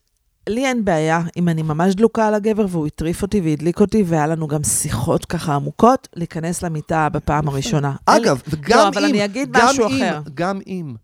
לי 0.49 0.67
אין 0.67 0.85
בעיה 0.85 1.23
אם 1.37 1.49
אני 1.49 1.63
ממש 1.63 1.95
דלוקה 1.95 2.29
על 2.29 2.35
הגבר 2.35 2.67
והוא 2.69 2.87
הטריף 2.87 3.23
אותי 3.23 3.41
והדליק 3.41 3.81
אותי, 3.81 4.05
והיה 4.07 4.27
לנו 4.27 4.49
גם 4.49 4.65
שיחות 4.65 5.25
ככה 5.25 5.55
עמוקות, 5.55 6.09
להיכנס 6.17 6.63
למיטה 6.63 7.09
בפעם 7.09 7.49
הראשונה. 7.49 7.97
אגב, 8.07 8.43
וגם 8.49 8.79
לא, 8.79 8.83
אם... 8.83 8.89
אבל 8.89 9.05
אני 9.05 9.25
אגיד 9.25 9.57
משהו 9.63 9.89
אם, 9.89 9.97
אחר. 9.97 10.21
גם 10.35 10.61
אם, 10.67 10.95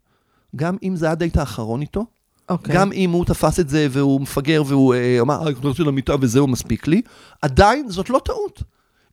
גם 0.56 0.76
אם 0.82 0.96
זה 0.96 1.10
הדייט 1.10 1.36
האחרון 1.36 1.80
איתו, 1.80 2.04
אוקיי. 2.48 2.74
גם 2.74 2.92
אם 2.92 3.10
הוא 3.10 3.24
תפס 3.24 3.60
את 3.60 3.68
זה 3.68 3.86
והוא 3.90 4.20
מפגר 4.20 4.62
והוא 4.66 4.94
אה, 4.94 5.20
אמר, 5.20 5.46
אה, 5.46 5.50
נכנסתי 5.50 5.82
למיטה 5.82 6.14
וזהו 6.20 6.46
מספיק 6.46 6.86
לי, 6.86 7.02
עדיין 7.42 7.88
זאת 7.88 8.10
לא 8.10 8.20
טעות. 8.24 8.62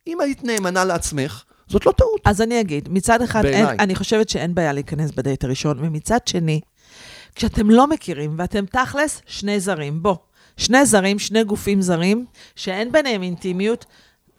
אם 0.06 0.20
היית 0.20 0.44
נאמנה 0.44 0.84
לעצמך, 0.84 1.44
זאת 1.68 1.86
לא 1.86 1.92
טעות. 1.92 2.20
אז 2.24 2.40
אני 2.40 2.60
אגיד, 2.60 2.88
מצד 2.88 3.22
אחד, 3.22 3.44
אין. 3.44 3.66
אני 3.66 3.94
חושבת 3.94 4.28
שאין 4.28 4.54
בעיה 4.54 4.72
להיכנס 4.72 5.10
בדייט 5.10 5.44
הראשון, 5.44 5.78
ומצד 5.80 6.18
שני, 6.26 6.60
כשאתם 7.34 7.70
לא 7.70 7.86
מכירים 7.86 8.34
ואתם 8.38 8.66
תכלס 8.66 9.22
שני 9.26 9.60
זרים, 9.60 10.02
בוא, 10.02 10.16
שני 10.56 10.86
זרים, 10.86 11.18
שני 11.18 11.44
גופים 11.44 11.82
זרים, 11.82 12.26
שאין 12.56 12.92
ביניהם 12.92 13.22
אינטימיות, 13.22 13.84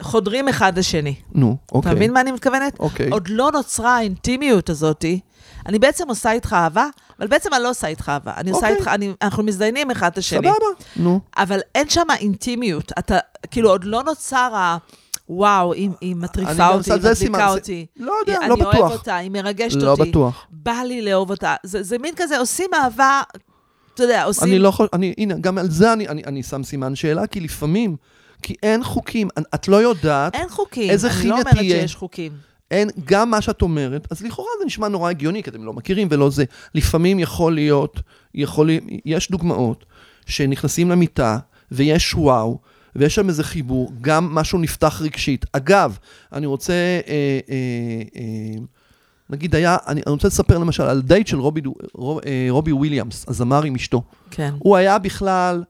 חודרים 0.02 0.48
אחד 0.48 0.78
לשני. 0.78 1.14
נו, 1.32 1.56
אוקיי. 1.72 1.90
אתה 1.90 1.96
מבין 1.96 2.12
מה 2.12 2.20
אני 2.20 2.32
מתכוונת? 2.32 2.78
אוקיי. 2.80 3.10
עוד 3.10 3.28
לא 3.28 3.50
נוצרה 3.52 3.96
האינטימיות 3.96 4.70
הזאתי. 4.70 5.20
אני 5.66 5.78
בעצם 5.78 6.08
עושה 6.08 6.32
איתך 6.32 6.52
אהבה, 6.52 6.86
אבל 7.18 7.26
בעצם 7.26 7.54
אני 7.54 7.62
לא 7.62 7.70
עושה 7.70 7.86
איתך 7.86 8.08
אהבה. 8.08 8.32
אני 8.36 8.50
עושה 8.50 8.66
אוקיי. 8.66 8.78
איתך, 8.78 8.88
אני, 8.88 9.12
אנחנו 9.22 9.42
מזדיינים 9.42 9.90
אחד 9.90 10.12
את 10.12 10.18
השני. 10.18 10.38
סבבה, 10.38 10.66
נו. 10.96 11.20
אבל 11.36 11.60
אין 11.74 11.88
שם 11.88 12.06
אינטימיות. 12.18 12.92
אתה, 12.98 13.18
כאילו, 13.50 13.70
עוד 13.70 13.84
לא 13.84 14.02
נוצר 14.02 14.54
ה... 14.54 14.76
וואו, 15.28 15.72
היא, 15.72 15.90
היא 16.00 16.12
אני 16.12 16.20
מטריפה 16.20 16.68
אותי, 16.68 16.92
היא 16.92 17.00
מדליקה 17.00 17.48
אותי. 17.48 17.86
לא 17.96 18.12
יודע, 18.20 18.38
אני 18.40 18.48
לא 18.48 18.54
אוהב 18.54 18.76
בטוח. 18.76 18.92
אותה, 18.92 19.16
היא 19.16 19.30
מרגשת 19.30 19.82
לא 19.82 19.90
אותי. 19.90 20.10
בטוח. 20.10 20.46
בא 20.50 20.82
לי 20.86 21.02
לאהוב 21.02 21.30
אותה. 21.30 21.54
זה, 21.62 21.82
זה 21.82 21.98
מין 21.98 22.14
כזה, 22.16 22.38
עושים 22.38 22.70
אהבה, 22.74 23.22
אתה 23.94 24.02
יודע, 24.02 24.24
עושים... 24.24 24.48
אני 24.48 24.58
לא 24.58 24.68
יכול, 24.68 24.88
אני, 24.92 25.14
הנה, 25.18 25.34
גם 25.40 25.58
על 25.58 25.70
זה 25.70 25.92
אני, 25.92 26.08
אני, 26.08 26.22
אני 26.26 26.42
שם 26.42 26.62
סימן 26.62 26.94
שאלה, 26.94 27.26
כי 27.26 27.40
לפעמים, 27.40 27.96
כי 28.42 28.54
אין 28.62 28.84
חוקים, 28.84 29.28
את 29.54 29.68
לא 29.68 29.76
יודעת, 29.76 30.34
אין 30.34 30.48
חוקים. 30.48 30.90
איזה 30.90 31.10
אני 31.10 31.28
לא 31.28 31.34
אומרת 31.34 31.48
תהיה? 31.48 31.80
שיש 31.80 31.96
חוקים. 31.96 32.32
אין, 32.70 32.90
גם 33.04 33.30
מה 33.30 33.40
שאת 33.40 33.62
אומרת, 33.62 34.06
אז 34.10 34.22
לכאורה 34.22 34.48
זה 34.60 34.66
נשמע 34.66 34.88
נורא 34.88 35.10
הגיוני, 35.10 35.42
כי 35.42 35.50
אתם 35.50 35.64
לא 35.64 35.72
מכירים 35.72 36.08
ולא 36.10 36.30
זה. 36.30 36.44
לפעמים 36.74 37.18
יכול 37.18 37.54
להיות, 37.54 38.00
יכול, 38.34 38.70
יש 39.04 39.30
דוגמאות 39.30 39.84
שנכנסים 40.26 40.90
למיטה 40.90 41.38
ויש 41.72 42.14
וואו, 42.14 42.58
ויש 42.96 43.14
שם 43.14 43.28
איזה 43.28 43.44
חיבור, 43.44 43.92
גם 44.00 44.34
משהו 44.34 44.58
נפתח 44.58 45.00
רגשית. 45.02 45.44
אגב, 45.52 45.98
אני 46.32 46.46
רוצה, 46.46 46.72
אה, 46.72 47.00
אה, 47.50 47.56
אה, 48.16 48.60
נגיד 49.30 49.54
היה, 49.54 49.76
אני, 49.86 50.00
אני 50.06 50.12
רוצה 50.12 50.28
לספר 50.28 50.58
למשל 50.58 50.82
על 50.82 51.02
דייט 51.02 51.26
של 51.26 51.40
רובי, 51.40 51.60
רוב, 51.94 52.20
אה, 52.26 52.46
רובי 52.50 52.72
וויליאמס, 52.72 53.24
הזמר 53.28 53.62
עם 53.62 53.74
אשתו. 53.74 54.02
כן. 54.30 54.54
הוא 54.58 54.76
היה 54.76 54.98
בכלל, 54.98 55.62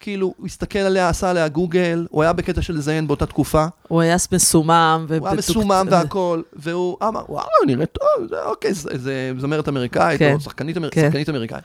כאילו, 0.00 0.34
הוא 0.36 0.46
הסתכל 0.46 0.78
עליה, 0.78 1.08
עשה 1.08 1.30
עליה 1.30 1.48
גוגל, 1.48 2.06
הוא 2.10 2.22
היה 2.22 2.32
בקטע 2.32 2.62
של 2.62 2.74
לזיין 2.74 3.06
באותה 3.06 3.26
תקופה. 3.26 3.66
הוא 3.88 4.00
היה 4.00 4.16
מסומם. 4.32 5.06
הוא 5.18 5.28
היה 5.28 5.36
מסומם 5.36 5.86
והכל, 5.90 6.42
והוא 6.56 6.96
אמר, 7.08 7.22
וואו, 7.28 7.46
נראה 7.66 7.86
טוב, 7.86 8.26
זה 8.28 8.42
אוקיי, 8.44 8.74
זה- 8.74 8.98
זה 8.98 9.32
זמרת 9.38 9.68
אמריקאית, 9.68 10.18
כן. 10.18 10.34
או 10.34 10.40
שחקנית 10.40 10.76
כן. 10.90 11.06
שחקנית 11.06 11.28
אמריקאית. 11.28 11.64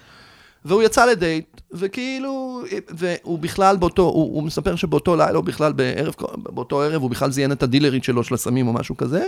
והוא 0.65 0.84
יצא 0.84 1.06
לדייט, 1.06 1.62
וכאילו, 1.71 2.62
והוא 2.89 3.39
בכלל 3.39 3.78
באותו, 3.78 4.01
הוא, 4.01 4.36
הוא 4.36 4.43
מספר 4.43 4.75
שבאותו 4.75 5.15
לילה, 5.15 5.38
הוא 5.38 5.43
בכלל 5.43 5.73
בערב, 5.73 6.13
באותו 6.36 6.82
ערב, 6.82 7.01
הוא 7.01 7.10
בכלל 7.10 7.32
זיין 7.32 7.51
את 7.51 7.63
הדילרית 7.63 8.04
שלו 8.04 8.23
של 8.23 8.34
הסמים 8.34 8.67
או 8.67 8.73
משהו 8.73 8.97
כזה, 8.97 9.23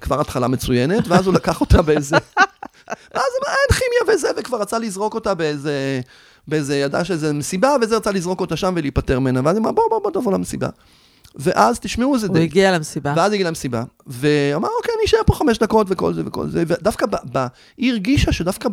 כבר 0.00 0.20
התחלה 0.20 0.48
מצוינת, 0.48 1.08
ואז 1.08 1.26
הוא 1.26 1.34
לקח 1.34 1.60
אותה 1.60 1.82
באיזה, 1.82 2.16
ואז 3.14 3.32
אין 3.46 3.78
כימיה 3.78 4.14
וזה, 4.14 4.28
וכבר 4.36 4.60
רצה 4.60 4.78
לזרוק 4.78 5.14
אותה 5.14 5.34
באיזה, 5.34 6.00
באיזה, 6.48 6.76
ידע 6.76 7.04
שזה 7.04 7.32
מסיבה, 7.32 7.76
וזה 7.82 7.96
רצה 7.96 8.10
לזרוק 8.10 8.40
אותה 8.40 8.56
שם 8.56 8.72
ולהיפטר 8.76 9.18
ממנה, 9.18 9.40
ואז 9.44 9.56
היא 9.56 9.60
אמרה, 9.62 9.72
בוא, 9.72 9.84
בוא, 9.90 9.98
בוא, 9.98 10.10
תבוא 10.10 10.32
למסיבה. 10.32 10.68
ואז 11.36 11.80
תשמעו 11.80 12.14
איזה 12.14 12.26
הוא 12.26 12.34
דייט. 12.34 12.50
הגיע 12.50 12.72
למסיבה. 12.72 13.14
ואז 13.16 13.32
הגיע 13.32 13.46
למסיבה, 13.46 13.82
ואמר, 14.06 14.68
אוקיי, 14.78 14.94
אני 14.98 15.04
אשאר 15.06 15.18
פה 15.26 15.34
חמש 15.34 15.58
דקות 15.58 15.86
וכל 15.90 16.14
זה 16.14 16.22
וכל 16.26 16.48
זה, 16.48 16.64
ודווקא, 16.66 17.06
ב, 17.06 17.16
ב, 17.32 17.46
היא 17.76 17.90
הרגישה 17.92 18.32
שדווקא 18.32 18.68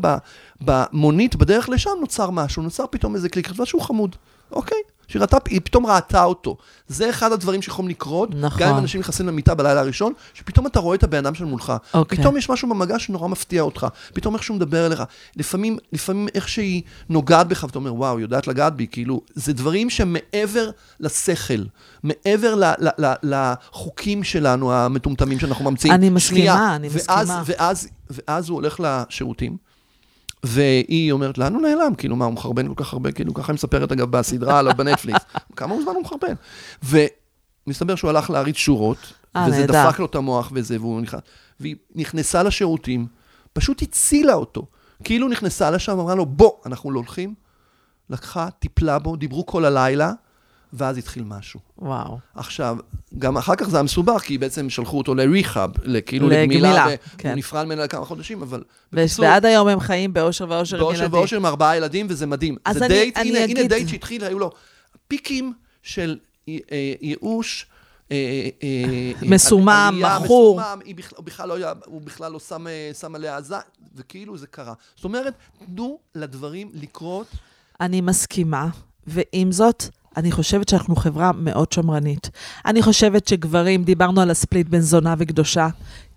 במונית, 0.61 1.35
בדרך 1.35 1.69
לשם, 1.69 1.91
נוצר 2.01 2.29
משהו, 2.29 2.63
נוצר 2.63 2.85
פתאום 2.89 3.15
איזה 3.15 3.29
קליק, 3.29 3.47
חשבה 3.47 3.65
שהוא 3.65 3.81
חמוד, 3.81 4.15
אוקיי? 4.51 4.77
שהיא 5.07 5.21
ראתה, 5.21 5.37
היא 5.49 5.61
פתאום 5.63 5.85
ראתה 5.85 6.23
אותו. 6.23 6.57
זה 6.87 7.09
אחד 7.09 7.31
הדברים 7.31 7.61
שיכולים 7.61 7.89
לקרות, 7.89 8.29
נכון. 8.35 8.59
גם 8.61 8.69
אם 8.69 8.77
אנשים 8.77 9.01
נכנסים 9.01 9.27
למיטה 9.27 9.55
בלילה 9.55 9.79
הראשון, 9.79 10.13
שפתאום 10.33 10.67
אתה 10.67 10.79
רואה 10.79 10.95
את 10.95 11.03
הבן 11.03 11.17
אדם 11.17 11.35
שמולך. 11.35 11.73
אוקיי. 11.93 12.17
פתאום 12.17 12.37
יש 12.37 12.49
משהו 12.49 12.69
במגע 12.69 12.99
שנורא 12.99 13.27
מפתיע 13.27 13.61
אותך, 13.61 13.87
פתאום 14.13 14.35
איך 14.35 14.43
שהוא 14.43 14.55
מדבר 14.55 14.85
אליך. 14.85 15.03
לפעמים, 15.35 15.77
לפעמים 15.93 16.27
איך 16.35 16.49
שהיא 16.49 16.81
נוגעת 17.09 17.47
בך, 17.47 17.63
ואתה 17.63 17.79
אומר, 17.79 17.93
וואו, 17.93 18.17
היא 18.17 18.21
יודעת 18.21 18.47
לגעת 18.47 18.75
בי, 18.75 18.87
כאילו, 18.91 19.21
זה 19.35 19.53
דברים 19.53 19.89
שמעבר 19.89 20.69
לשכל, 20.99 21.63
מעבר 22.03 22.55
ל, 22.55 22.63
ל, 22.63 23.05
ל, 23.05 23.13
לחוקים 23.23 24.23
שלנו, 24.23 24.73
המטומטמים 24.73 25.39
שאנחנו 25.39 25.71
ממציאים. 25.71 25.93
אני 25.93 26.09
מסכימה, 26.09 26.39
שנייה, 26.39 26.75
אני 26.75 26.87
ואז, 26.87 27.29
מסכימה. 27.29 27.43
ואז, 27.45 27.87
ואז 28.09 28.49
הוא 28.49 28.55
הולך 28.55 28.79
לשירותים, 28.79 29.57
והיא 30.47 31.11
אומרת, 31.11 31.37
לאן 31.37 31.53
הוא 31.53 31.61
נעלם? 31.61 31.95
כאילו, 31.95 32.15
מה, 32.15 32.25
הוא 32.25 32.33
מחרבן 32.33 32.67
כל 32.67 32.83
כך 32.83 32.93
הרבה? 32.93 33.11
כאילו, 33.11 33.33
ככה 33.33 33.51
היא 33.51 33.53
מספרת, 33.53 33.91
אגב, 33.91 34.11
בסדרה 34.11 34.59
עליו 34.59 34.73
בנטפליקס. 34.77 35.25
כמה 35.55 35.75
זמן 35.81 35.93
הוא 35.93 36.01
מחרבן? 36.03 36.33
ומסתבר 36.83 37.95
שהוא 37.95 38.09
הלך 38.09 38.29
להריץ 38.29 38.55
שורות, 38.55 39.13
אה, 39.35 39.45
וזה. 39.49 39.65
דפק 39.67 39.99
לו 39.99 40.05
את 40.05 40.15
המוח 40.15 40.51
וזה, 40.53 40.79
והוא 40.79 41.01
נכנס. 41.01 41.21
והיא 41.59 41.75
נכנסה 41.95 42.43
לשירותים, 42.43 43.07
פשוט 43.53 43.81
הצילה 43.81 44.33
אותו. 44.33 44.65
כאילו 45.03 45.27
נכנסה 45.27 45.71
לשם, 45.71 45.99
אמרה 45.99 46.15
לו, 46.15 46.25
בוא, 46.25 46.51
אנחנו 46.65 46.91
לא 46.91 46.99
הולכים. 46.99 47.33
לקחה, 48.09 48.49
טיפלה 48.59 48.99
בו, 48.99 49.15
דיברו 49.15 49.45
כל 49.45 49.65
הלילה, 49.65 50.11
ואז 50.73 50.97
התחיל 50.97 51.23
משהו. 51.23 51.59
וואו. 51.77 52.17
עכשיו, 52.35 52.77
גם 53.17 53.37
אחר 53.37 53.55
כך 53.55 53.69
זה 53.69 53.77
היה 53.77 53.83
מסובך, 53.83 54.21
כי 54.21 54.37
בעצם 54.37 54.69
שלחו 54.69 54.97
אותו 54.97 55.15
ל-rehab, 55.15 55.57
כאילו 56.05 56.29
לגמילה, 56.29 56.43
לגמילה, 56.43 56.85
והוא 56.87 56.97
כן. 57.17 57.35
נפרד 57.35 57.65
ממנה 57.65 57.83
לכמה 57.83 58.05
חודשים, 58.05 58.41
אבל 58.41 58.63
ו- 58.93 59.05
ועד 59.19 59.45
היום 59.45 59.67
הם 59.67 59.79
חיים 59.79 60.13
באושר 60.13 60.45
ואושר 60.49 60.77
עם 60.77 60.83
באושר 60.83 61.01
ילדים. 61.03 61.19
ואושר 61.19 61.35
עם 61.37 61.45
ארבעה 61.45 61.77
ילדים, 61.77 62.05
וזה 62.09 62.25
מדהים. 62.25 62.55
אז 62.65 62.77
זה 62.77 62.85
אני- 62.85 62.93
דייט, 62.93 63.17
אני 63.17 63.29
הנה, 63.29 63.37
הנה 63.39 63.45
אגיד- 63.59 63.69
דייט 63.69 63.87
שהתחיל, 63.87 64.23
היו 64.23 64.39
לו 64.39 64.51
פיקים 65.07 65.53
של 65.83 66.17
אה, 66.49 66.57
אה, 66.71 66.93
ייאוש. 67.01 67.65
אה, 68.11 68.49
אה, 68.63 69.11
מסומם, 69.29 70.01
מכור. 70.23 70.59
מסומם, 70.59 70.79
הוא 71.15 72.01
בכלל 72.01 72.29
לא 72.29 72.39
לא 72.39 72.39
שם, 72.39 72.65
עליה 73.15 73.41
זין, 73.41 73.57
וכאילו 73.95 74.37
זה 74.37 74.47
קרה. 74.47 74.73
זאת 74.95 75.05
אומרת, 75.05 75.33
תנו 75.65 75.99
לדברים 76.15 76.69
לקרות. 76.73 77.27
אני 77.81 78.01
מסכימה, 78.01 78.67
ועם 79.07 79.51
זאת, 79.51 79.83
אני 80.17 80.31
חושבת 80.31 80.69
שאנחנו 80.69 80.95
חברה 80.95 81.31
מאוד 81.37 81.71
שמרנית. 81.71 82.29
אני 82.65 82.81
חושבת 82.81 83.27
שגברים, 83.27 83.83
דיברנו 83.83 84.21
על 84.21 84.31
הספליט 84.31 84.67
בין 84.69 84.81
זונה 84.81 85.15
וקדושה. 85.17 85.67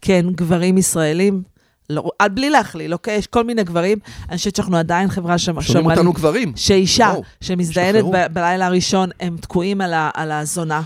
כן, 0.01 0.27
גברים 0.35 0.79
ישראלים, 0.79 1.43
לא, 1.91 2.11
בלי 2.35 2.51
להכליל, 2.51 2.93
אוקיי? 2.93 3.17
יש 3.17 3.27
כל 3.27 3.45
מיני 3.45 3.65
גברים. 3.65 3.99
אני 4.29 4.37
חושבת 4.37 4.57
שאנחנו 4.57 4.77
עדיין 4.77 5.09
חברה 5.09 5.39
שמרנית. 5.39 5.67
שומעים 5.67 5.91
אותנו 5.91 6.13
גברים. 6.13 6.53
שאישה 6.57 7.05
וואו, 7.13 7.23
שמזדיינת. 7.41 8.05
ב- 8.13 8.27
בלילה 8.33 8.67
הראשון, 8.67 9.11
הם 9.21 9.37
תקועים 9.41 9.81
על, 9.81 9.93
ה, 9.95 10.11
על 10.15 10.33
הזונה. 10.33 10.83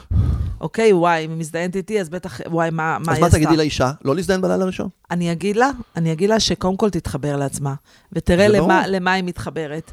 אוקיי, 0.61 0.93
וואי, 0.93 1.25
אם 1.25 1.31
היא 1.31 1.39
מזדיינת 1.39 1.77
איתי, 1.77 2.01
אז 2.01 2.09
בטח, 2.09 2.41
וואי, 2.47 2.71
מה, 2.71 2.99
מה 2.99 3.13
אז 3.13 3.17
היא 3.17 3.21
מה 3.21 3.27
עשתה? 3.27 3.39
תגידי 3.39 3.57
לאישה? 3.57 3.91
לא 4.05 4.17
להזדיין 4.17 4.41
בלילה 4.41 4.65
הראשון? 4.65 4.89
אני 5.11 5.33
אגיד 5.33 5.57
לה, 5.57 5.71
אני 5.97 6.13
אגיד 6.13 6.31
לה 6.31 6.41
שקודם 6.41 6.77
כל 6.77 6.91
תתחבר 6.91 7.37
לעצמה, 7.37 7.75
ותראה 8.13 8.49
למה. 8.49 8.87
למה 8.87 9.13
היא 9.13 9.25
מתחברת. 9.25 9.93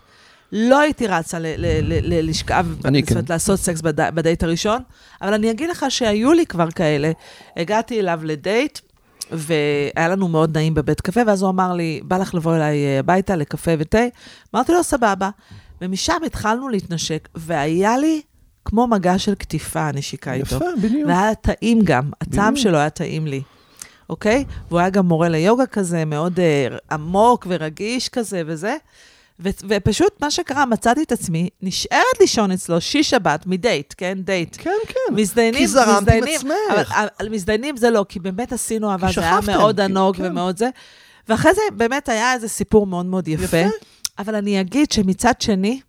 לא 0.52 0.80
הייתי 0.80 1.08
רצה 1.08 1.40
ל- 1.40 1.46
ל- 1.58 1.80
ל- 1.82 2.14
ל- 2.14 2.30
לשכב, 2.30 2.66
אני 2.86 3.02
זאת 3.02 3.12
אומרת, 3.12 3.28
כן. 3.28 3.34
לעשות 3.34 3.60
סקס 3.60 3.82
בד- 3.82 4.16
בדייט 4.16 4.44
הראשון, 4.44 4.82
אבל 5.22 5.34
אני 5.34 5.52
אגיד 5.52 5.70
לך 5.70 5.86
שהיו 5.90 6.34
לי 6.34 6.46
כבר 6.46 6.72
כאלה. 6.72 7.12
הגעתי 7.58 8.00
אליו 8.00 8.20
לדייט, 8.24 8.80
והיה 9.32 10.08
לנו 10.10 10.28
מאוד 10.28 10.58
נעים 10.58 10.74
בבית 10.74 11.02
קפה, 11.02 11.22
ואז 11.28 11.42
הוא 11.42 11.50
אמר 11.50 11.74
לי, 11.74 12.02
בא 12.04 12.18
לך 12.18 12.36
לבוא 12.36 12.56
אליי 12.56 12.86
אה, 12.86 13.00
הביתה 13.00 13.36
לקפה 13.36 13.72
ותה? 13.80 14.00
אמרתי 14.56 14.72
לו, 14.72 14.84
סבבה. 14.84 15.30
ומשם 15.82 16.18
התחלנו 16.26 16.70
להתנשק, 16.70 17.30
והיה 17.36 17.98
לי 17.98 18.22
כמו 18.66 18.88
מגע 18.88 19.18
של 19.20 19.36
קטיפה, 19.36 19.82
הנשיקה 19.88 20.34
איתו. 20.34 20.56
יפה, 20.56 20.66
בדיוק. 20.84 21.08
והיה 21.08 21.36
טעים 21.36 21.80
גם, 21.84 22.12
הטעם 22.22 22.54
בדיוק. 22.54 22.64
שלו 22.68 22.78
היה 22.78 22.90
טעים 22.90 23.28
לי, 23.28 23.42
אוקיי? 24.10 24.46
והוא 24.70 24.80
היה 24.80 24.90
גם 24.90 25.06
מורה 25.06 25.30
ליוגה 25.30 25.66
כזה, 25.66 26.06
מאוד 26.06 26.40
uh, 26.40 26.94
עמוק 26.94 27.48
ורגיש 27.50 28.10
כזה 28.10 28.42
וזה. 28.46 28.76
ו- 29.44 29.50
ופשוט 29.68 30.22
מה 30.22 30.32
שקרה, 30.32 30.66
מצאתי 30.66 31.04
את 31.04 31.12
עצמי 31.12 31.50
נשארת 31.62 32.20
לישון 32.20 32.52
אצלו 32.52 32.82
שיש 32.82 33.10
שבת 33.10 33.46
מדייט, 33.48 33.94
כן? 33.98 34.18
דייט. 34.22 34.56
כן, 34.60 34.72
כן. 34.88 35.16
מזדיינים, 35.16 35.60
כי 35.62 35.68
זרמת 35.68 36.08
עם 36.10 36.24
עצמך. 36.36 36.52
אבל 36.74 37.08
על 37.20 37.30
מזדיינים 37.30 37.78
זה 37.78 37.90
לא, 37.90 38.06
כי 38.10 38.20
באמת 38.20 38.54
עשינו 38.54 38.90
כי 39.08 39.14
זה 39.14 39.22
היה 39.22 39.40
מאוד 39.48 39.76
כי- 39.76 39.82
ענוג 39.84 40.16
כן. 40.18 40.26
ומאוד 40.26 40.58
זה. 40.58 40.70
ואחרי 41.30 41.54
זה 41.54 41.62
באמת 41.78 42.10
היה 42.10 42.34
איזה 42.34 42.48
סיפור 42.48 42.88
מאוד 42.88 43.06
מאוד 43.06 43.28
יפה. 43.28 43.44
יפה. 43.58 43.70
אבל 44.20 44.36
אני 44.36 44.62
אגיד 44.62 44.92
שמצד 44.92 45.34
שני, 45.42 45.80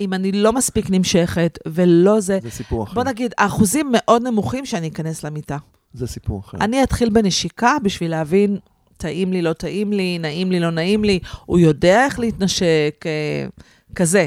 אם 0.00 0.14
אני 0.14 0.32
לא 0.32 0.52
מספיק 0.52 0.86
נמשכת 0.90 1.58
ולא 1.66 2.20
זה, 2.20 2.38
זה 2.42 2.50
סיפור 2.50 2.84
אחר. 2.84 2.94
בוא 2.94 3.04
נגיד, 3.04 3.34
האחוזים 3.38 3.88
מאוד 3.92 4.22
נמוכים 4.22 4.66
שאני 4.66 4.88
אכנס 4.88 5.24
למיטה. 5.24 5.56
זה 5.94 6.06
סיפור 6.06 6.40
אחר. 6.40 6.58
אני 6.60 6.82
אתחיל 6.82 7.10
בנשיקה 7.10 7.76
בשביל 7.82 8.10
להבין, 8.10 8.58
טעים 8.96 9.32
לי, 9.32 9.42
לא 9.42 9.52
טעים 9.52 9.92
לי, 9.92 10.18
נעים 10.18 10.52
לי, 10.52 10.60
לא 10.60 10.70
נעים 10.70 11.04
לי, 11.04 11.18
הוא 11.46 11.58
יודע 11.58 12.04
איך 12.04 12.18
להתנשק, 12.18 13.04
אה, 13.06 13.46
כזה. 13.94 14.26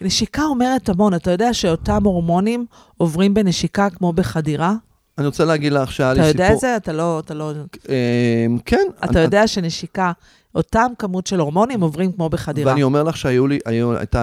נשיקה 0.00 0.42
אומרת 0.42 0.88
המון, 0.88 1.14
אתה 1.14 1.30
יודע 1.30 1.54
שאותם 1.54 2.04
הורמונים 2.04 2.66
עוברים 2.96 3.34
בנשיקה 3.34 3.90
כמו 3.90 4.12
בחדירה? 4.12 4.74
אני 5.18 5.26
רוצה 5.26 5.44
להגיד 5.44 5.72
לך 5.72 5.92
שהיה 5.92 6.12
לי 6.12 6.20
אתה 6.20 6.28
סיפור... 6.28 6.42
יודע 6.44 6.54
את 6.54 6.60
זה? 6.60 6.76
אתה 6.76 6.92
לא... 6.92 7.20
אתה 7.20 7.34
לא... 7.34 7.52
אמ, 7.88 8.58
כן. 8.64 8.86
אתה 9.04 9.10
אני- 9.10 9.20
יודע 9.20 9.46
שנשיקה, 9.46 10.12
אותם 10.54 10.86
כמות 10.98 11.26
של 11.26 11.40
הורמונים 11.40 11.80
עוברים 11.80 12.12
כמו 12.12 12.28
בחדירה. 12.28 12.70
ואני 12.70 12.82
אומר 12.82 13.02
לך 13.02 13.16
שהיו 13.16 13.46
לי, 13.46 13.58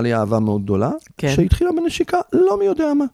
לי 0.01 0.13
אהבה 0.15 0.39
מאוד 0.39 0.63
גדולה, 0.63 0.91
כן. 1.17 1.33
שהתחילה 1.35 1.69
בנשיקה 1.83 2.17
לא 2.33 2.59
מי 2.59 2.65
יודע 2.65 2.93
מה. 2.93 3.05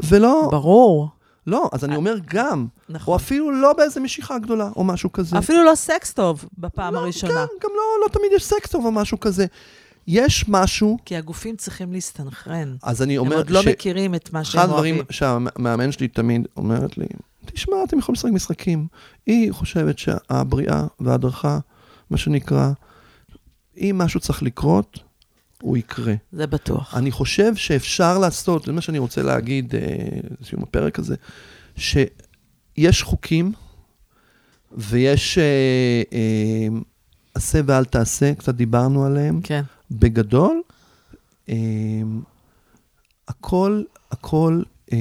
ולא, 0.00 0.48
ברור, 0.50 1.08
לא, 1.46 1.68
אז 1.72 1.84
אני 1.84 1.96
אומר 1.96 2.14
גם, 2.30 2.66
או 2.88 2.94
נכון. 2.94 3.14
אפילו 3.14 3.50
לא 3.52 3.72
באיזה 3.72 4.00
משיכה 4.00 4.38
גדולה, 4.38 4.70
או 4.76 4.84
משהו 4.84 5.12
כזה. 5.12 5.38
אפילו 5.38 5.64
לא 5.64 5.74
סקס 5.74 6.12
טוב 6.12 6.44
בפעם 6.58 6.94
לא, 6.94 6.98
הראשונה. 6.98 7.32
כן, 7.34 7.54
גם 7.62 7.70
לא, 7.76 8.04
לא 8.04 8.08
תמיד 8.08 8.32
יש 8.36 8.44
סקס 8.44 8.70
טוב 8.70 8.84
או 8.84 8.92
משהו 8.92 9.20
כזה. 9.20 9.46
יש 10.06 10.44
משהו, 10.48 10.98
כי 11.04 11.16
הגופים 11.16 11.56
צריכים 11.56 11.92
להסתנכרן. 11.92 12.76
אז 12.82 13.02
אני 13.02 13.16
הם 13.18 13.24
אומר, 13.24 13.36
עוד 13.36 13.50
לא 13.50 13.62
ש- 13.62 13.66
מכירים 13.66 14.14
את 14.14 14.32
מה 14.32 14.40
אחד 14.40 14.50
שהם 14.50 14.60
הדברים 14.60 14.94
אוהבים. 14.94 15.12
שהמאמן 15.12 15.92
שלי 15.92 16.08
תמיד 16.08 16.48
אומרת 16.56 16.98
לי, 16.98 17.06
תשמע, 17.44 17.76
אתם 17.84 17.98
יכולים 17.98 18.14
לשחק 18.16 18.30
משחקים. 18.32 18.86
היא 19.26 19.52
חושבת 19.52 19.98
שהבריאה 19.98 20.84
וההדרכה, 21.00 21.58
מה 22.10 22.16
שנקרא, 22.16 22.70
אם 23.76 23.94
משהו 23.98 24.20
צריך 24.20 24.42
לקרות, 24.42 24.98
הוא 25.62 25.76
יקרה. 25.76 26.14
זה 26.32 26.46
בטוח. 26.46 26.94
אני 26.96 27.10
חושב 27.10 27.54
שאפשר 27.56 28.18
לעשות, 28.18 28.64
זה 28.64 28.72
מה 28.72 28.80
שאני 28.80 28.98
רוצה 28.98 29.22
להגיד, 29.22 29.74
אה, 29.74 29.80
לסיום 30.40 30.62
הפרק 30.62 30.98
הזה, 30.98 31.14
שיש 31.76 33.02
חוקים 33.02 33.52
ויש 34.76 35.38
אה, 35.38 35.44
אה, 36.12 36.68
עשה 37.34 37.60
ואל 37.66 37.84
תעשה, 37.84 38.34
קצת 38.34 38.54
דיברנו 38.54 39.04
עליהם. 39.04 39.40
כן. 39.42 39.62
בגדול, 39.90 40.62
אה, 41.48 41.54
הכל, 43.28 43.82
הכל 44.10 44.62
אה, 44.92 44.98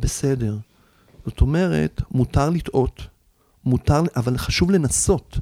בסדר. 0.00 0.56
זאת 1.26 1.40
אומרת, 1.40 2.02
מותר 2.10 2.50
לטעות, 2.50 3.02
מותר, 3.64 4.02
אבל 4.16 4.38
חשוב 4.38 4.70
לנסות. 4.70 5.38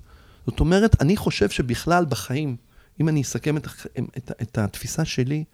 זאת 0.47 0.61
אומרת, 0.61 1.03
אני 1.03 1.17
חושב 1.17 1.51
שבכלל 1.51 2.05
בחיים, 2.05 2.57
אם 3.01 3.09
אני 3.09 3.23
אסכם 3.23 3.57
את, 3.57 3.67
את, 4.17 4.33
את 4.43 4.59
התפיסה 4.59 5.05
שלי, 5.05 5.45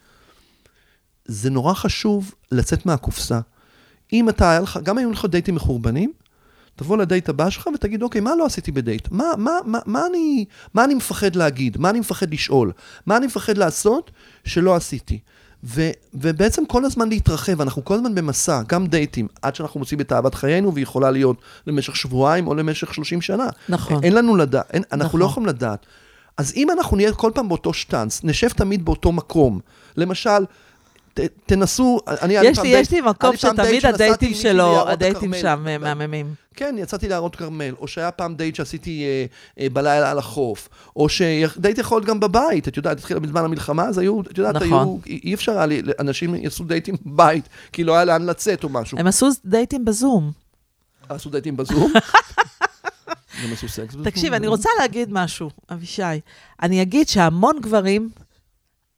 זה 1.25 1.51
נורא 1.51 1.75
חשוב 1.75 2.35
לצאת 2.53 2.87
מהקופסה. 2.87 3.41
אם 4.13 4.29
אתה, 4.29 4.51
היה 4.51 4.61
לך, 4.61 4.79
גם 4.83 4.99
היו 4.99 5.11
לך 5.11 5.25
דייטים 5.25 5.55
מחורבנים, 5.55 6.13
תבוא 6.77 6.97
לדייט 6.97 7.29
הבא 7.29 7.51
שלך 7.51 7.69
ותגיד, 7.75 8.03
אוקיי, 8.03 8.21
מה 8.21 8.37
לא 8.37 8.47
עשיתי 8.47 8.73
בדייט? 8.73 9.09
מה, 9.11 9.25
מה, 9.39 9.53
מה, 9.65 9.79
מה, 9.87 10.07
אני, 10.07 10.45
מה 10.75 10.85
אני 10.85 10.95
מפחד 10.95 11.37
להגיד? 11.37 11.79
מה 11.79 11.91
אני 11.91 12.01
מפחד 12.01 12.33
לשאול? 12.33 12.73
מה 13.07 13.17
אני 13.17 13.27
מפחד 13.27 13.59
לעשות 13.59 14.11
שלא 14.45 14.77
עשיתי? 14.77 15.19
ו, 15.65 15.91
ובעצם 16.15 16.67
כל 16.67 16.85
הזמן 16.85 17.09
להתרחב, 17.09 17.61
אנחנו 17.61 17.85
כל 17.85 17.95
הזמן 17.95 18.15
במסע, 18.15 18.63
גם 18.69 18.87
דייטים, 18.87 19.29
עד 19.43 19.55
שאנחנו 19.55 19.81
מוצאים 19.81 20.01
את 20.01 20.13
אהבת 20.13 20.35
חיינו, 20.35 20.75
והיא 20.75 20.83
יכולה 20.83 21.11
להיות 21.11 21.37
למשך 21.67 21.97
שבועיים 21.97 22.47
או 22.47 22.55
למשך 22.55 22.95
30 22.95 23.21
שנה. 23.21 23.47
נכון. 23.69 24.05
אין 24.05 24.13
לנו 24.13 24.37
לדעת, 24.37 24.75
אנחנו 24.93 25.07
נכון. 25.07 25.21
לא 25.21 25.25
יכולים 25.25 25.47
לדעת. 25.47 25.87
אז 26.37 26.53
אם 26.57 26.71
אנחנו 26.71 26.97
נהיה 26.97 27.13
כל 27.13 27.31
פעם 27.35 27.49
באותו 27.49 27.73
שטאנץ, 27.73 28.21
נשב 28.25 28.49
תמיד 28.49 28.85
באותו 28.85 29.13
מקום, 29.13 29.61
למשל, 29.97 30.45
ת, 31.15 31.21
תנסו, 31.47 32.01
אני... 32.09 32.35
יש 32.35 32.59
לי, 32.59 32.69
יש 32.69 32.91
לי 32.91 33.01
מקום 33.01 33.37
שתמיד 33.37 33.87
הדייטים 33.87 34.35
שלו, 34.35 34.89
הדייטים. 34.89 35.35
שם 35.41 35.65
אה, 35.69 35.79
מהממים. 35.79 36.35
כן, 36.57 36.77
יצאתי 36.79 37.09
ליערות 37.09 37.37
כרמל, 37.37 37.75
או 37.81 37.89
שהיה 37.89 38.11
פעם 38.11 38.35
דייט 38.35 38.55
שעשיתי 38.55 39.05
אה, 39.05 39.25
אה, 39.61 39.71
בלילה 39.71 40.11
על 40.11 40.19
החוף, 40.19 40.69
או 40.97 41.09
שדייט 41.09 41.79
יכול 41.79 41.99
להיות 41.99 42.09
גם 42.09 42.21
בבית, 42.21 42.69
את 42.69 42.77
יודעת, 42.77 42.99
התחילה 42.99 43.21
בזמן 43.21 43.45
המלחמה, 43.45 43.85
אז 43.85 43.99
היו, 43.99 44.21
את 44.21 44.39
יודעת, 44.39 44.55
נכון. 44.55 44.69
היו, 44.69 44.97
אי 45.07 45.21
אי 45.25 45.35
אפשר 45.35 45.53
היה 45.53 45.67
לי, 45.67 45.83
אנשים 46.01 46.35
יעשו 46.35 46.65
דייטים 46.65 46.97
בבית, 47.07 47.49
כי 47.73 47.85
לא 47.85 47.95
היה 47.95 48.05
לאן 48.05 48.27
לצאת 48.27 48.65
או 48.65 48.69
משהו. 48.69 48.99
הם 48.99 49.07
עשו 49.07 49.29
דייטים 49.45 49.85
בזום. 49.85 50.33
עשו 51.09 51.31
דייטים 51.31 51.57
בזום. 51.57 51.93
הם 53.43 53.53
עשו 53.53 53.69
סקס. 53.69 53.95
תקשיב, 54.05 54.33
אני 54.33 54.47
רוצה 54.47 54.69
להגיד 54.81 55.09
משהו, 55.13 55.51
אבישי. 55.73 56.03
אני 56.63 56.83
אגיד 56.83 57.09
שהמון 57.09 57.61
גברים, 57.61 58.11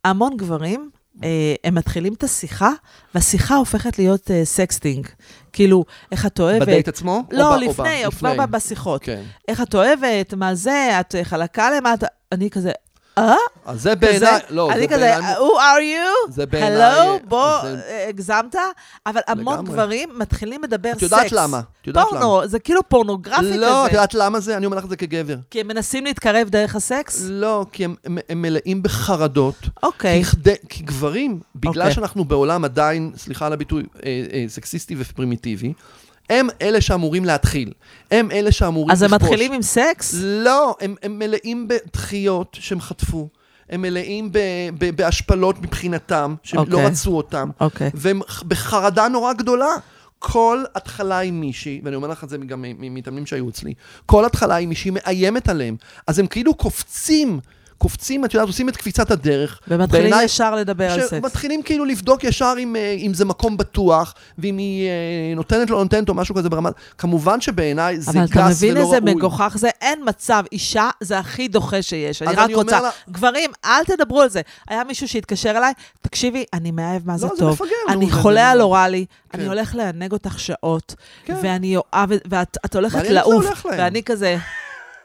המון 0.04 0.36
גברים, 0.36 0.90
אה, 1.24 1.54
הם 1.64 1.74
מתחילים 1.74 2.12
את 2.12 2.24
השיחה, 2.24 2.70
והשיחה 3.14 3.56
הופכת 3.56 3.98
להיות 3.98 4.30
אה, 4.30 4.44
sexting. 4.44 5.06
כאילו, 5.52 5.84
איך 6.12 6.26
את 6.26 6.40
אוהבת? 6.40 6.62
בדייט 6.62 6.88
עצמו? 6.88 7.22
לא, 7.30 7.56
לפני, 7.56 8.06
או 8.06 8.10
כבר 8.10 8.46
בשיחות. 8.46 9.02
כן. 9.02 9.22
איך 9.48 9.62
את 9.62 9.74
אוהבת? 9.74 10.34
מה 10.34 10.54
זה? 10.54 11.00
את 11.00 11.14
חלקה 11.22 11.70
למטה? 11.70 12.06
אני 12.32 12.50
כזה, 12.50 12.72
אה? 13.18 13.34
אז 13.64 13.82
זה 13.82 13.94
בעיניי, 13.94 14.40
לא, 14.50 14.72
אני 14.72 14.80
זה 14.80 14.86
כזה, 14.86 14.98
בעיניי... 14.98 15.34
who 15.34 15.38
are 15.38 15.80
you? 15.80 16.32
זה 16.32 16.46
בעיניי, 16.46 16.82
הלו, 16.82 17.12
אה, 17.12 17.18
בוא, 17.24 17.46
אה, 17.46 18.08
הגזמת? 18.08 18.54
אבל 19.06 19.20
המון. 19.26 19.64
גברים 19.64 20.08
מתחילים 20.16 20.62
לדבר 20.62 20.90
סקס. 20.90 20.96
את 20.96 21.02
יודעת 21.02 21.32
למה? 21.32 21.60
את 21.82 21.86
יודעת 21.86 22.06
פורנו, 22.08 22.48
זה 22.48 22.58
כאילו 22.58 22.80
פורנוגרפי 22.88 23.38
כזה. 23.38 23.56
לא, 23.56 23.86
את 23.86 23.92
יודעת 23.92 24.14
למה 24.14 24.40
זה? 24.40 24.56
אני 24.56 24.66
אומר 24.66 24.76
לך 24.76 24.84
את 24.84 24.90
זה 24.90 24.96
כגבר. 24.96 25.36
כי 25.50 25.60
הם 25.60 25.68
מנסים 25.68 26.04
להתקרב 26.04 26.48
דרך 26.48 26.76
הסקס? 26.76 27.24
לא, 27.28 27.66
כי 27.72 27.84
הם, 27.84 27.94
מלאים 28.36 28.82
בחרדות. 28.82 29.56
אוקיי. 29.82 30.22
כי, 30.68 30.82
גברים, 30.82 31.40
בגלל 31.54 31.82
אוקיי. 31.82 31.94
שאנחנו 31.94 32.24
בעולם 32.24 32.64
עדיין, 32.64 33.12
סליחה 33.16 33.46
על 33.46 33.52
הביטוי, 33.52 33.82
אה, 34.04 34.24
אה, 34.32 34.44
סקסיסטי 34.48 34.96
ופרימיטיבי, 34.98 35.72
הם 36.30 36.48
אלה 36.62 36.80
שאמורים 36.80 37.24
להתחיל. 37.24 37.72
הם 38.10 38.30
אלה 38.30 38.52
שאמורים 38.52 38.90
אז 38.90 39.02
הם 39.02 39.10
לכבוש. 39.14 39.22
מתחילים 39.30 39.52
עם 39.52 39.62
סקס? 39.62 40.14
לא, 40.18 40.76
הם, 40.80 40.94
הם 41.02 41.18
מלאים 41.18 41.68
בדחיות 41.68 42.56
שהם 42.60 42.80
חטפו. 42.80 43.28
הם 43.70 43.82
מלאים 43.82 44.32
ב, 44.32 44.38
ב, 44.78 44.90
בהשפלות 44.96 45.62
מבחינתם, 45.62 46.34
שהם 46.42 46.58
לא 46.68 46.76
אוקיי. 46.76 46.86
רצו 46.86 47.16
אותם. 47.16 47.50
אוקיי. 47.60 47.90
והם 47.94 48.20
בחרדה 48.48 49.08
נורא 49.08 49.32
גדולה. 49.32 49.66
כל 50.18 50.64
התחלה 50.74 51.20
עם 51.20 51.40
מישהי, 51.40 51.80
ואני 51.84 51.96
אומר 51.96 52.08
לך 52.08 52.24
את 52.24 52.28
זה 52.28 52.36
גם 52.38 52.62
מ- 52.62 52.64
מ- 52.78 52.94
מתאמנים 52.94 53.26
שהיו 53.26 53.48
אצלי, 53.48 53.74
כל 54.06 54.24
התחלה 54.24 54.56
עם 54.56 54.68
מישהי 54.68 54.90
מאיימת 54.90 55.48
עליהם. 55.48 55.76
אז 56.06 56.18
הם 56.18 56.26
כאילו 56.26 56.54
קופצים, 56.54 57.40
קופצים, 57.78 58.24
את 58.24 58.34
יודעת, 58.34 58.48
עושים 58.48 58.68
את 58.68 58.76
קפיצת 58.76 59.10
הדרך. 59.10 59.60
ומתחילים 59.68 60.02
בעיניי- 60.10 60.24
ישר 60.24 60.54
לדבר 60.54 60.90
על 60.92 61.00
סקס. 61.00 61.10
שמתחילים 61.10 61.62
כאילו 61.62 61.84
לבדוק 61.84 62.24
ישר 62.24 62.54
אם, 62.58 62.76
אה, 62.76 62.96
אם 62.98 63.14
זה 63.14 63.24
מקום 63.24 63.56
בטוח, 63.56 64.14
ואם 64.38 64.58
היא 64.58 64.88
אה, 64.88 64.92
נותנת 65.36 65.70
לו, 65.70 65.82
נותנת 65.82 66.08
או 66.08 66.14
משהו 66.14 66.34
כזה 66.34 66.48
ברמה... 66.48 66.70
כמובן 66.98 67.40
שבעיניי 67.40 68.00
זה 68.00 68.10
אבל 68.10 68.20
גס 68.24 68.30
אתה 68.30 68.40
ולא 68.40 68.48
מבין 68.50 68.76
ראוי. 68.76 68.84
איזה 68.86 69.00
מגוחך 69.00 69.54
זה? 69.58 69.68
אין 69.80 70.00
מצב, 70.06 70.44
אישה 70.52 70.90
זה 71.00 71.18
הכי 71.18 71.48
דוחה 71.48 71.82
שיש. 71.82 72.22
אני 72.22 72.32
רק 72.32 72.38
אני 72.38 72.54
רוצה, 72.54 72.80
לה- 72.80 72.90
גברים, 73.10 73.50
אל 73.64 73.84
תדברו 73.84 74.20
על 74.22 74.28
זה. 74.28 74.40
היה 74.68 74.84
מישהו 74.84 75.08
שהתקשר 75.08 75.50
אליי, 75.50 75.72
תקשיבי, 76.00 76.44
אני 76.52 76.70
מאהב 76.70 77.02
מה 77.06 77.18
זה 77.18 77.26
לא, 77.26 77.32
זה 77.34 77.40
טוב. 77.40 77.50
מפגר, 77.52 77.66
נו, 77.88 77.92
אני 77.94 78.06
זה- 78.06 78.12
חולה 78.12 78.34
זה- 78.40 78.50
על 78.50 78.60
אוראלי, 78.62 79.04
כן. 79.30 79.38
אני 79.40 79.48
הולך 79.48 79.74
לענג 79.74 80.12
אותך 80.12 80.40
שעות, 80.40 80.94
כן. 81.24 81.34
ואני 81.42 81.76
אוהבת, 81.76 82.20
ואת 82.30 82.56
את 82.64 82.74
הולכת 82.74 82.98
זה 83.06 83.12
לעוף. 83.12 83.66
ואני 83.78 84.02
כזה, 84.02 84.36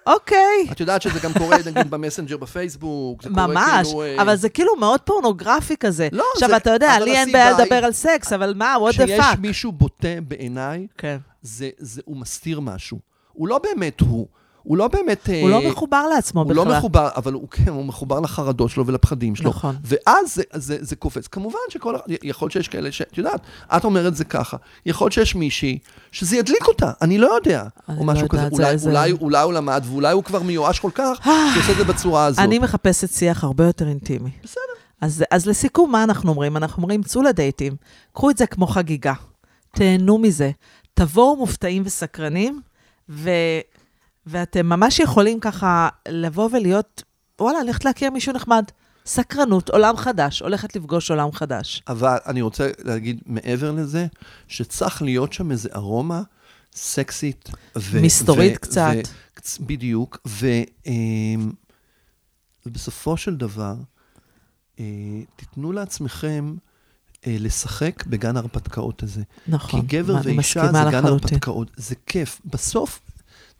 אוקיי. 0.07 0.67
את 0.71 0.79
יודעת 0.79 1.01
שזה 1.01 1.19
גם 1.19 1.31
קורה, 1.37 1.57
נגיד, 1.65 1.91
במסנג'ר 1.91 2.37
בפייסבוק. 2.37 3.23
זה 3.23 3.29
קורה 3.29 3.47
ממש, 3.47 3.87
כאילו, 3.87 4.01
אה, 4.03 4.21
אבל 4.21 4.35
זה 4.35 4.49
כאילו 4.49 4.75
מאוד 4.75 4.99
פורנוגרפי 5.01 5.77
כזה. 5.77 6.07
לא, 6.11 6.23
עכשיו, 6.33 6.49
זה- 6.49 6.57
אתה 6.57 6.69
יודע, 6.69 6.99
לי 6.99 7.17
אין 7.17 7.31
בעיה 7.31 7.51
לדבר 7.51 7.85
על 7.85 7.91
סקס, 7.91 8.33
אבל 8.33 8.53
מה, 8.57 8.75
what 8.79 8.93
the 8.93 9.03
כשיש 9.03 9.19
fuck. 9.19 9.37
מישהו 9.39 9.71
בוטה 9.71 10.07
בעיניי, 10.27 10.87
כן. 10.97 11.17
זה, 11.41 11.69
זה, 11.77 12.01
הוא 12.05 12.17
מסתיר 12.17 12.59
משהו. 12.59 12.99
הוא 13.33 13.47
לא 13.47 13.59
באמת 13.63 14.01
הוא. 14.01 14.27
הוא 14.63 14.77
לא 14.77 14.87
באמת... 14.87 15.29
הוא 15.41 15.49
לא 15.49 15.69
מחובר 15.69 16.07
לעצמו 16.15 16.41
הוא 16.41 16.49
בכלל. 16.49 16.65
לא 16.65 16.77
מחובר, 16.77 17.09
אבל 17.15 17.33
הוא 17.33 17.47
כן, 17.49 17.67
הוא 17.71 17.85
מחובר 17.85 18.19
לחרדות 18.19 18.69
שלו 18.69 18.85
ולפחדים 18.85 19.35
שלו. 19.35 19.49
נכון. 19.49 19.75
ואז 19.83 20.35
זה, 20.35 20.43
זה, 20.53 20.77
זה 20.81 20.95
קופץ. 20.95 21.27
כמובן 21.27 21.57
שכל... 21.69 21.95
יכול 22.23 22.49
שיש 22.49 22.67
כאלה 22.67 22.91
ש... 22.91 23.01
את 23.01 23.17
יודעת, 23.17 23.41
את 23.77 23.83
אומרת 23.83 24.15
זה 24.15 24.23
ככה. 24.25 24.57
יכול 24.85 25.11
שיש 25.11 25.35
מישהי 25.35 25.79
שזה 26.11 26.37
ידליק 26.37 26.67
אותה, 26.67 26.91
אני 27.01 27.17
לא 27.17 27.35
יודע. 27.35 27.63
אני 27.89 27.97
או 27.99 28.05
לא 28.05 28.13
משהו 28.13 28.29
כזה. 28.29 28.41
יודעת, 28.41 28.53
אולי, 28.59 28.77
זה- 28.77 28.89
אולי, 28.89 29.11
אולי 29.11 29.43
הוא 29.43 29.53
למד, 29.53 29.83
ואולי 29.85 30.13
הוא 30.13 30.23
כבר 30.23 30.41
מיואש 30.41 30.79
כל 30.79 30.91
כך, 30.95 31.19
שהוא 31.23 31.33
עושה 31.63 31.71
את 31.71 31.77
זה 31.77 31.83
בצורה 31.83 32.25
הזאת. 32.25 32.39
אני 32.39 32.59
מחפשת 32.59 33.09
שיח 33.13 33.43
הרבה 33.43 33.65
יותר 33.65 33.87
אינטימי. 33.87 34.29
בסדר. 34.43 34.61
אז, 35.01 35.23
אז 35.31 35.45
לסיכום, 35.45 35.91
מה 35.91 36.03
אנחנו 36.03 36.29
אומרים? 36.31 36.57
אנחנו 36.57 36.83
אומרים, 36.83 37.03
צאו 37.03 37.21
לדייטים, 37.21 37.75
קחו 38.13 38.29
את 38.29 38.37
זה 38.37 38.45
כמו 38.47 38.67
חגיגה, 38.67 39.13
תהנו 39.75 40.17
מזה, 40.17 40.51
תבואו 40.93 41.35
מופתעים 41.35 41.83
וסקרנים, 41.85 42.61
ו, 43.09 43.29
ואתם 44.25 44.65
ממש 44.65 44.99
יכולים 44.99 45.39
ככה 45.39 45.89
לבוא 46.07 46.49
ולהיות, 46.53 47.03
וואלה, 47.41 47.63
ללכת 47.63 47.85
להכיר 47.85 48.11
מישהו 48.11 48.33
נחמד. 48.33 48.63
סקרנות, 49.05 49.69
עולם 49.69 49.97
חדש, 49.97 50.41
הולכת 50.41 50.75
לפגוש 50.75 51.11
עולם 51.11 51.31
חדש. 51.31 51.83
אבל 51.87 52.17
אני 52.25 52.41
רוצה 52.41 52.69
להגיד 52.83 53.21
מעבר 53.25 53.71
לזה, 53.71 54.07
שצריך 54.47 55.01
להיות 55.01 55.33
שם 55.33 55.51
איזה 55.51 55.69
ארומה 55.75 56.21
סקסית. 56.75 57.49
ו- 57.77 58.01
מסתורית 58.01 58.53
ו- 58.55 58.59
קצת. 58.59 58.93
ו- 59.59 59.65
בדיוק. 59.65 60.17
ו, 60.27 60.47
ובסופו 62.65 63.17
של 63.17 63.35
דבר, 63.35 63.75
אה, 64.79 64.85
תיתנו 65.35 65.71
לעצמכם 65.71 66.55
אה, 67.27 67.35
לשחק 67.39 68.05
בגן 68.05 68.37
ההרפתקאות 68.37 69.03
הזה. 69.03 69.21
נכון. 69.47 69.81
כי 69.81 69.87
גבר 69.87 70.17
אני 70.17 70.25
ואישה 70.25 70.63
מסכימה 70.63 70.83
זה 70.85 70.91
גן 70.91 70.97
לחלוטין. 70.97 71.29
הרפתקאות. 71.29 71.71
זה 71.77 71.95
כיף. 72.05 72.41
בסוף, 72.45 72.99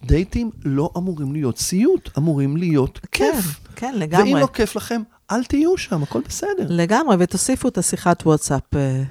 דייטים 0.05 0.51
לא 0.65 0.89
אמורים 0.97 1.33
להיות 1.33 1.57
סיוט, 1.57 2.09
אמורים 2.17 2.57
להיות 2.57 2.99
כן, 3.11 3.31
כיף. 3.33 3.59
כן, 3.75 3.93
לגמרי. 3.97 4.33
ואם 4.33 4.41
לא 4.41 4.47
כיף 4.47 4.75
לכם, 4.75 5.01
אל 5.31 5.43
תהיו 5.43 5.77
שם, 5.77 6.03
הכל 6.03 6.21
בסדר. 6.27 6.65
לגמרי, 6.69 7.15
ותוסיפו 7.19 7.67
את 7.67 7.77
השיחת 7.77 8.25
וואטסאפ 8.25 8.75
אה, 8.75 9.03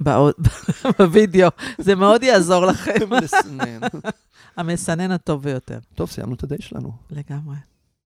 בווידאו, 0.98 1.48
זה 1.78 1.94
מאוד 1.94 2.22
יעזור 2.22 2.66
לכם. 2.66 2.92
מסנן. 3.22 3.80
המסנן 4.56 5.10
הטוב 5.10 5.42
ביותר. 5.42 5.78
טוב, 5.94 6.10
סיימנו 6.10 6.34
את 6.34 6.44
הדי 6.44 6.56
שלנו. 6.60 6.92
לגמרי. 7.10 7.56